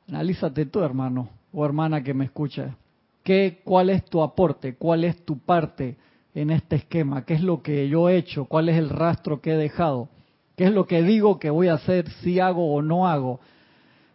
[0.08, 2.76] Analízate tú, hermano o hermana que me escucha.
[3.22, 4.76] ¿Qué, ¿Cuál es tu aporte?
[4.76, 5.96] ¿Cuál es tu parte
[6.34, 7.24] en este esquema?
[7.24, 8.44] ¿Qué es lo que yo he hecho?
[8.44, 10.08] ¿Cuál es el rastro que he dejado?
[10.56, 13.40] ¿Qué es lo que digo que voy a hacer si hago o no hago?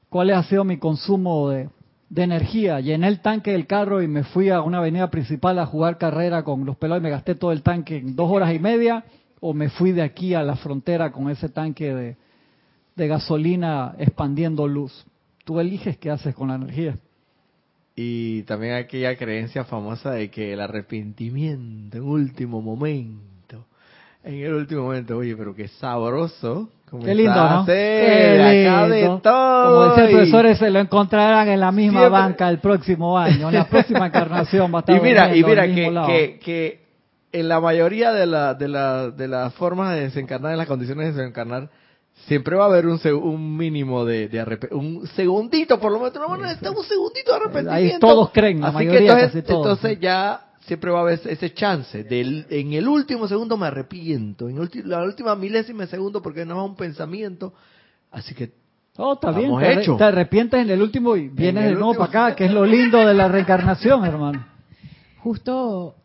[0.09, 1.69] ¿Cuál ha sido mi consumo de,
[2.15, 2.79] de energía.
[2.79, 6.43] Llené el tanque del carro y me fui a una avenida principal a jugar carrera
[6.43, 9.03] con los pelados y me gasté todo el tanque en dos horas y media.
[9.41, 12.15] O me fui de aquí a la frontera con ese tanque de,
[12.95, 15.05] de gasolina expandiendo luz.
[15.43, 16.97] Tú eliges qué haces con la energía.
[17.97, 23.65] Y también aquella creencia famosa de que el arrepentimiento en último momento,
[24.23, 26.69] en el último momento, oye, pero qué sabroso
[27.03, 27.65] Qué lindo, ¿no?
[27.65, 29.21] Qué lindo.
[29.23, 33.55] Como decía el profesor, se lo encontrarán en la misma banca el próximo año, en
[33.55, 35.65] la próxima encarnación va a estar Y mira, y mira
[36.05, 36.85] que, que,
[37.31, 41.07] en la mayoría de, la, de, la, de las formas de desencarnar, en las condiciones
[41.07, 41.69] de desencarnar,
[42.27, 46.13] siempre va a haber un, un mínimo de, de arrepentimiento, un segundito, por lo menos,
[46.15, 47.95] no, un segundito de arrepentimiento.
[47.95, 51.53] Ahí todos creen, la Así mayoría, que entonces, entonces ya siempre va a haber ese
[51.53, 52.03] chance.
[52.03, 56.63] Del, en el último segundo me arrepiento, en la última milésima de segundo porque no
[56.63, 57.53] es un pensamiento.
[58.11, 58.51] Así que
[58.97, 59.51] Oh, está bien.
[59.97, 62.97] Te, arrepientes en el último y vienes de nuevo para acá, que es lo lindo
[63.05, 64.45] de la reencarnación, hermano.
[65.19, 65.95] Justo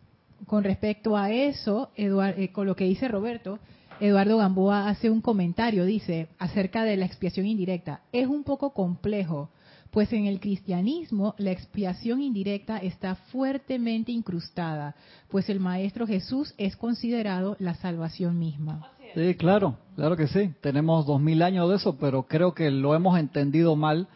[0.46, 3.61] con respecto a eso, Eduardo, eh, con lo que dice Roberto,
[4.00, 8.00] Eduardo Gamboa hace un comentario, dice, acerca de la expiación indirecta.
[8.11, 9.50] Es un poco complejo
[9.91, 14.95] pues en el cristianismo la expiación indirecta está fuertemente incrustada,
[15.28, 18.93] pues el Maestro Jesús es considerado la salvación misma.
[19.14, 20.53] Sí, claro, claro que sí.
[20.61, 24.07] Tenemos dos mil años de eso, pero creo que lo hemos entendido mal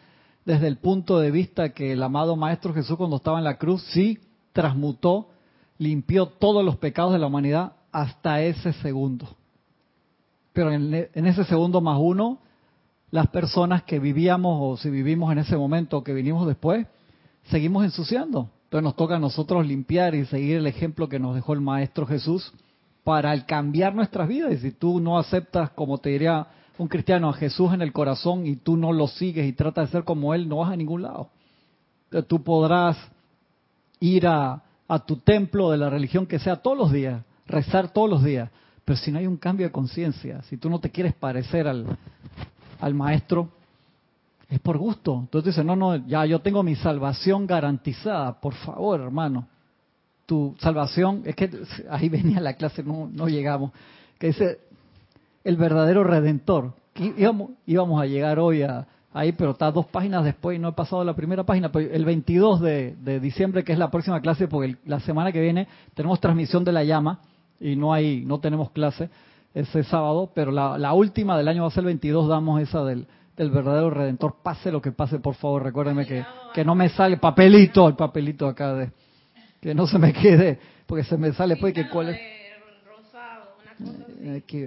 [0.45, 3.83] desde el punto de vista que el amado Maestro Jesús cuando estaba en la cruz
[3.91, 4.19] sí
[4.53, 5.29] transmutó,
[5.77, 9.35] limpió todos los pecados de la humanidad hasta ese segundo.
[10.53, 12.39] Pero en, en ese segundo más uno
[13.15, 16.85] las personas que vivíamos o si vivimos en ese momento o que vinimos después,
[17.45, 18.49] seguimos ensuciando.
[18.65, 22.05] Entonces nos toca a nosotros limpiar y seguir el ejemplo que nos dejó el Maestro
[22.05, 22.51] Jesús
[23.05, 24.51] para cambiar nuestras vidas.
[24.51, 26.45] Y si tú no aceptas, como te diría
[26.77, 29.91] un cristiano, a Jesús en el corazón y tú no lo sigues y tratas de
[29.93, 31.29] ser como Él, no vas a ningún lado.
[32.07, 32.97] Entonces, tú podrás
[34.01, 38.09] ir a, a tu templo de la religión que sea todos los días, rezar todos
[38.09, 38.49] los días,
[38.83, 41.97] pero si no hay un cambio de conciencia, si tú no te quieres parecer al,
[42.79, 43.49] al maestro,
[44.49, 45.19] es por gusto.
[45.21, 49.47] Entonces dice, no, no, ya yo tengo mi salvación garantizada, por favor, hermano.
[50.25, 51.49] Tu salvación, es que
[51.89, 53.71] ahí venía la clase, no, no llegamos,
[54.17, 54.59] que dice,
[55.43, 56.73] el verdadero redentor.
[56.95, 60.73] Íbamos, íbamos a llegar hoy a, ahí, pero está dos páginas después y no he
[60.73, 61.69] pasado la primera página.
[61.73, 65.67] El 22 de, de diciembre, que es la próxima clase, porque la semana que viene
[65.93, 67.19] tenemos transmisión de la llama
[67.59, 69.09] y no hay, no tenemos clase
[69.55, 73.07] ese sábado, pero la, última del año va a ser el 22, damos esa del,
[73.37, 74.35] del verdadero redentor.
[74.43, 78.47] Pase lo que pase, por favor, recuérdenme que, que no me sale papelito, el papelito
[78.47, 78.91] acá de
[79.61, 82.19] que no se me quede, porque se me sale pues que cuál es.
[84.37, 84.65] Aquí,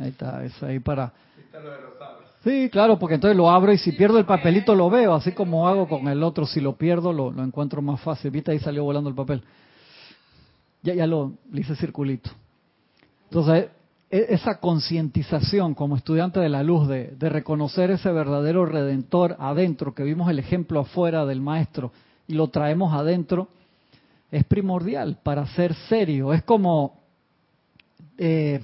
[0.00, 1.12] ahí está, eso ahí para.
[2.44, 5.66] Sí, claro, porque entonces lo abro y si pierdo el papelito lo veo, así como
[5.66, 8.30] hago con el otro, si lo pierdo lo, lo encuentro más fácil.
[8.30, 9.42] Viste, ahí salió volando el papel.
[10.82, 12.30] Ya, ya lo hice circulito.
[13.32, 13.70] Entonces,
[14.10, 20.02] e, esa concientización como estudiante de la luz de, reconocer ese verdadero redentor adentro, que
[20.02, 21.92] vimos el ejemplo afuera del maestro
[22.28, 23.48] y lo traemos adentro,
[24.30, 26.34] es primordial para ser serio.
[26.34, 27.00] Es como,
[28.18, 28.60] eh,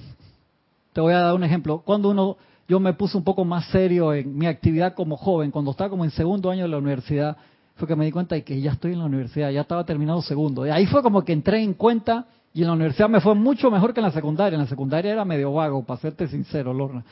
[0.93, 4.13] te voy a dar un ejemplo, cuando uno, yo me puse un poco más serio
[4.13, 7.37] en mi actividad como joven, cuando estaba como en segundo año de la universidad,
[7.73, 10.21] fue que me di cuenta de que ya estoy en la universidad, ya estaba terminado
[10.21, 10.67] segundo.
[10.67, 13.69] Y ahí fue como que entré en cuenta y en la universidad me fue mucho
[13.69, 14.55] mejor que en la secundaria.
[14.55, 17.03] En la secundaria era medio vago, para serte sincero, Lorna.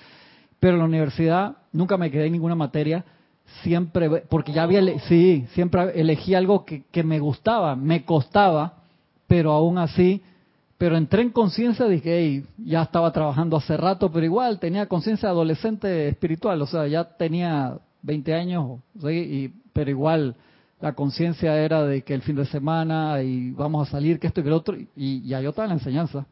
[0.60, 3.06] Pero en la universidad nunca me quedé en ninguna materia.
[3.64, 8.74] Siempre, porque ya había, sí, siempre elegí algo que, que me gustaba, me costaba,
[9.26, 10.22] pero aún así,
[10.78, 15.30] pero entré en conciencia, dije, hey, ya estaba trabajando hace rato, pero igual tenía conciencia
[15.30, 18.80] adolescente espiritual, o sea, ya tenía 20 años,
[19.10, 20.36] y, pero igual
[20.80, 24.42] la conciencia era de que el fin de semana y vamos a salir, que esto
[24.42, 26.26] y que lo otro, y ya yo estaba en la enseñanza,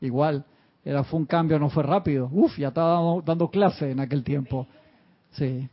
[0.00, 0.44] igual,
[0.84, 4.66] era fue un cambio, no fue rápido, uf, ya estaba dando, clase en aquel tiempo,
[5.32, 5.68] sí.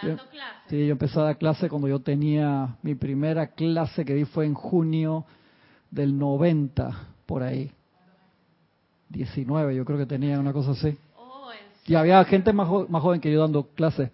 [0.00, 0.54] ¿Dando clase?
[0.68, 4.46] Sí, yo empecé a dar clase cuando yo tenía, mi primera clase que di fue
[4.46, 5.26] en junio
[5.90, 7.70] del 90, por ahí.
[9.10, 10.96] 19, yo creo que tenía una cosa así.
[11.16, 11.50] Oh,
[11.86, 14.10] y había gente más, más joven que yo dando clases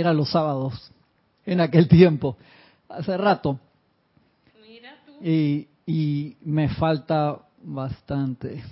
[0.00, 0.92] era los sábados
[1.46, 2.36] en aquel tiempo,
[2.88, 3.58] hace rato.
[5.22, 8.62] Y, y me falta bastante.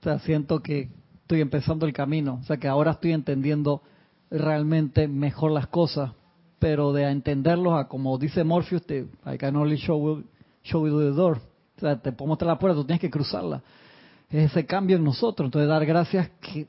[0.00, 0.88] O sea, siento que
[1.22, 2.38] estoy empezando el camino.
[2.40, 3.82] O sea, que ahora estoy entendiendo
[4.30, 6.12] realmente mejor las cosas.
[6.58, 10.22] Pero de entenderlos a como dice Morpheus, te, I can only show,
[10.64, 11.38] show you the door.
[11.76, 13.62] O sea, te puedo mostrar la puerta, tú tienes que cruzarla.
[14.30, 15.46] Es ese cambio en nosotros.
[15.46, 16.66] Entonces, dar gracias que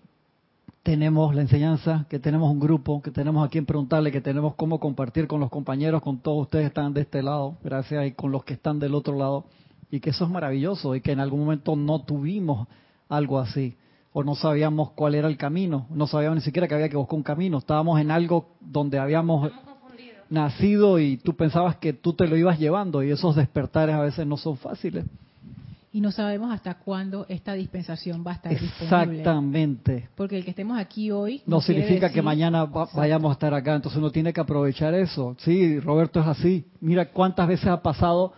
[0.83, 4.79] tenemos la enseñanza, que tenemos un grupo, que tenemos a quien preguntarle, que tenemos cómo
[4.79, 8.31] compartir con los compañeros, con todos ustedes que están de este lado, gracias, y con
[8.31, 9.45] los que están del otro lado,
[9.91, 12.67] y que eso es maravilloso, y que en algún momento no tuvimos
[13.09, 13.75] algo así,
[14.13, 17.17] o no sabíamos cuál era el camino, no sabíamos ni siquiera que había que buscar
[17.17, 19.51] un camino, estábamos en algo donde habíamos
[20.29, 24.25] nacido y tú pensabas que tú te lo ibas llevando, y esos despertares a veces
[24.25, 25.05] no son fáciles.
[25.91, 29.17] Y no sabemos hasta cuándo esta dispensación va a estar disponible.
[29.17, 30.09] Exactamente.
[30.15, 33.97] Porque el que estemos aquí hoy no, significa que mañana vayamos a estar acá, entonces
[33.97, 35.35] uno tiene que aprovechar eso.
[35.39, 36.65] Sí, Roberto es así.
[36.79, 38.33] Mira cuántas veces ha pasado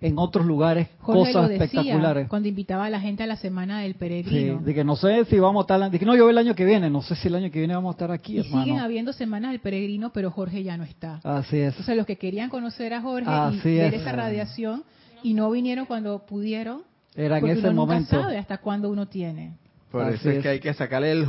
[0.00, 2.28] en otros lugares cosas espectaculares.
[2.28, 4.58] Cuando invitaba a la gente a la semana del peregrino.
[4.58, 6.54] Sí, de que no sé si vamos a estar, de que no, yo el año
[6.54, 8.78] que viene, no sé si el año que viene vamos a estar aquí, y siguen
[8.78, 11.20] habiendo semanas del peregrino, pero Jorge ya no está.
[11.22, 11.72] Así es.
[11.72, 13.30] Entonces los que querían conocer a Jorge
[13.64, 14.84] y ver esa radiación
[15.22, 16.82] y no vinieron cuando pudieron,
[17.16, 18.16] era en ese uno momento.
[18.16, 19.56] Nunca sabe hasta cuándo uno tiene.
[19.90, 21.26] Por eso es, que hay que sacarle el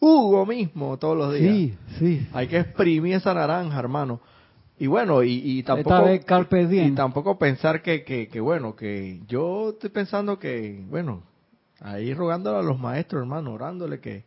[0.00, 1.52] jugo mismo todos los días.
[1.52, 2.28] Sí, sí.
[2.32, 4.20] Hay que exprimir esa naranja, hermano.
[4.78, 10.38] Y bueno, y, tampoco y tampoco pensar que, que, que, bueno, que yo estoy pensando
[10.38, 11.22] que, bueno,
[11.80, 14.24] ahí rogándole a los maestros, hermano, orándole que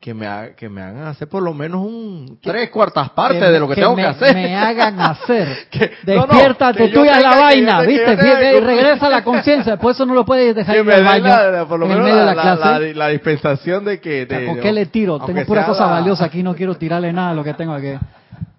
[0.00, 3.68] que me, que me hagan hacer por lo menos un tres cuartas partes de lo
[3.68, 4.34] que, tengo que hacer.
[4.34, 5.68] me hagan hacer.
[6.02, 8.14] Despiértate tú a la vaina, ¿viste?
[8.14, 9.72] y regresa la conciencia.
[9.72, 11.24] Después eso no lo puedes dejar en el baño.
[11.24, 12.94] La, por lo menos la, clase.
[12.94, 14.24] La, dispensación de que...
[14.24, 15.20] De, ¿Con qué le tiro?
[15.20, 17.92] Tengo pura cosa valiosa aquí, no quiero tirarle nada a lo que tengo aquí.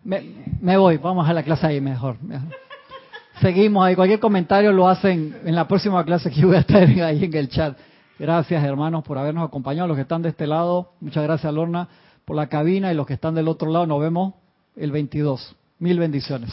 [0.04, 0.22] Me,
[0.62, 2.18] me voy, vamos a la clase ahí mejor.
[3.42, 3.96] Seguimos ahí.
[3.96, 7.50] Cualquier comentario lo hacen en la próxima clase que voy a estar ahí en el
[7.50, 7.76] chat.
[8.22, 9.88] Gracias, hermanos, por habernos acompañado.
[9.88, 11.90] Los que están de este lado, muchas gracias, Lorna,
[12.24, 12.92] por la cabina.
[12.92, 14.36] Y los que están del otro lado, nos vemos
[14.76, 15.56] el 22.
[15.80, 16.52] Mil bendiciones.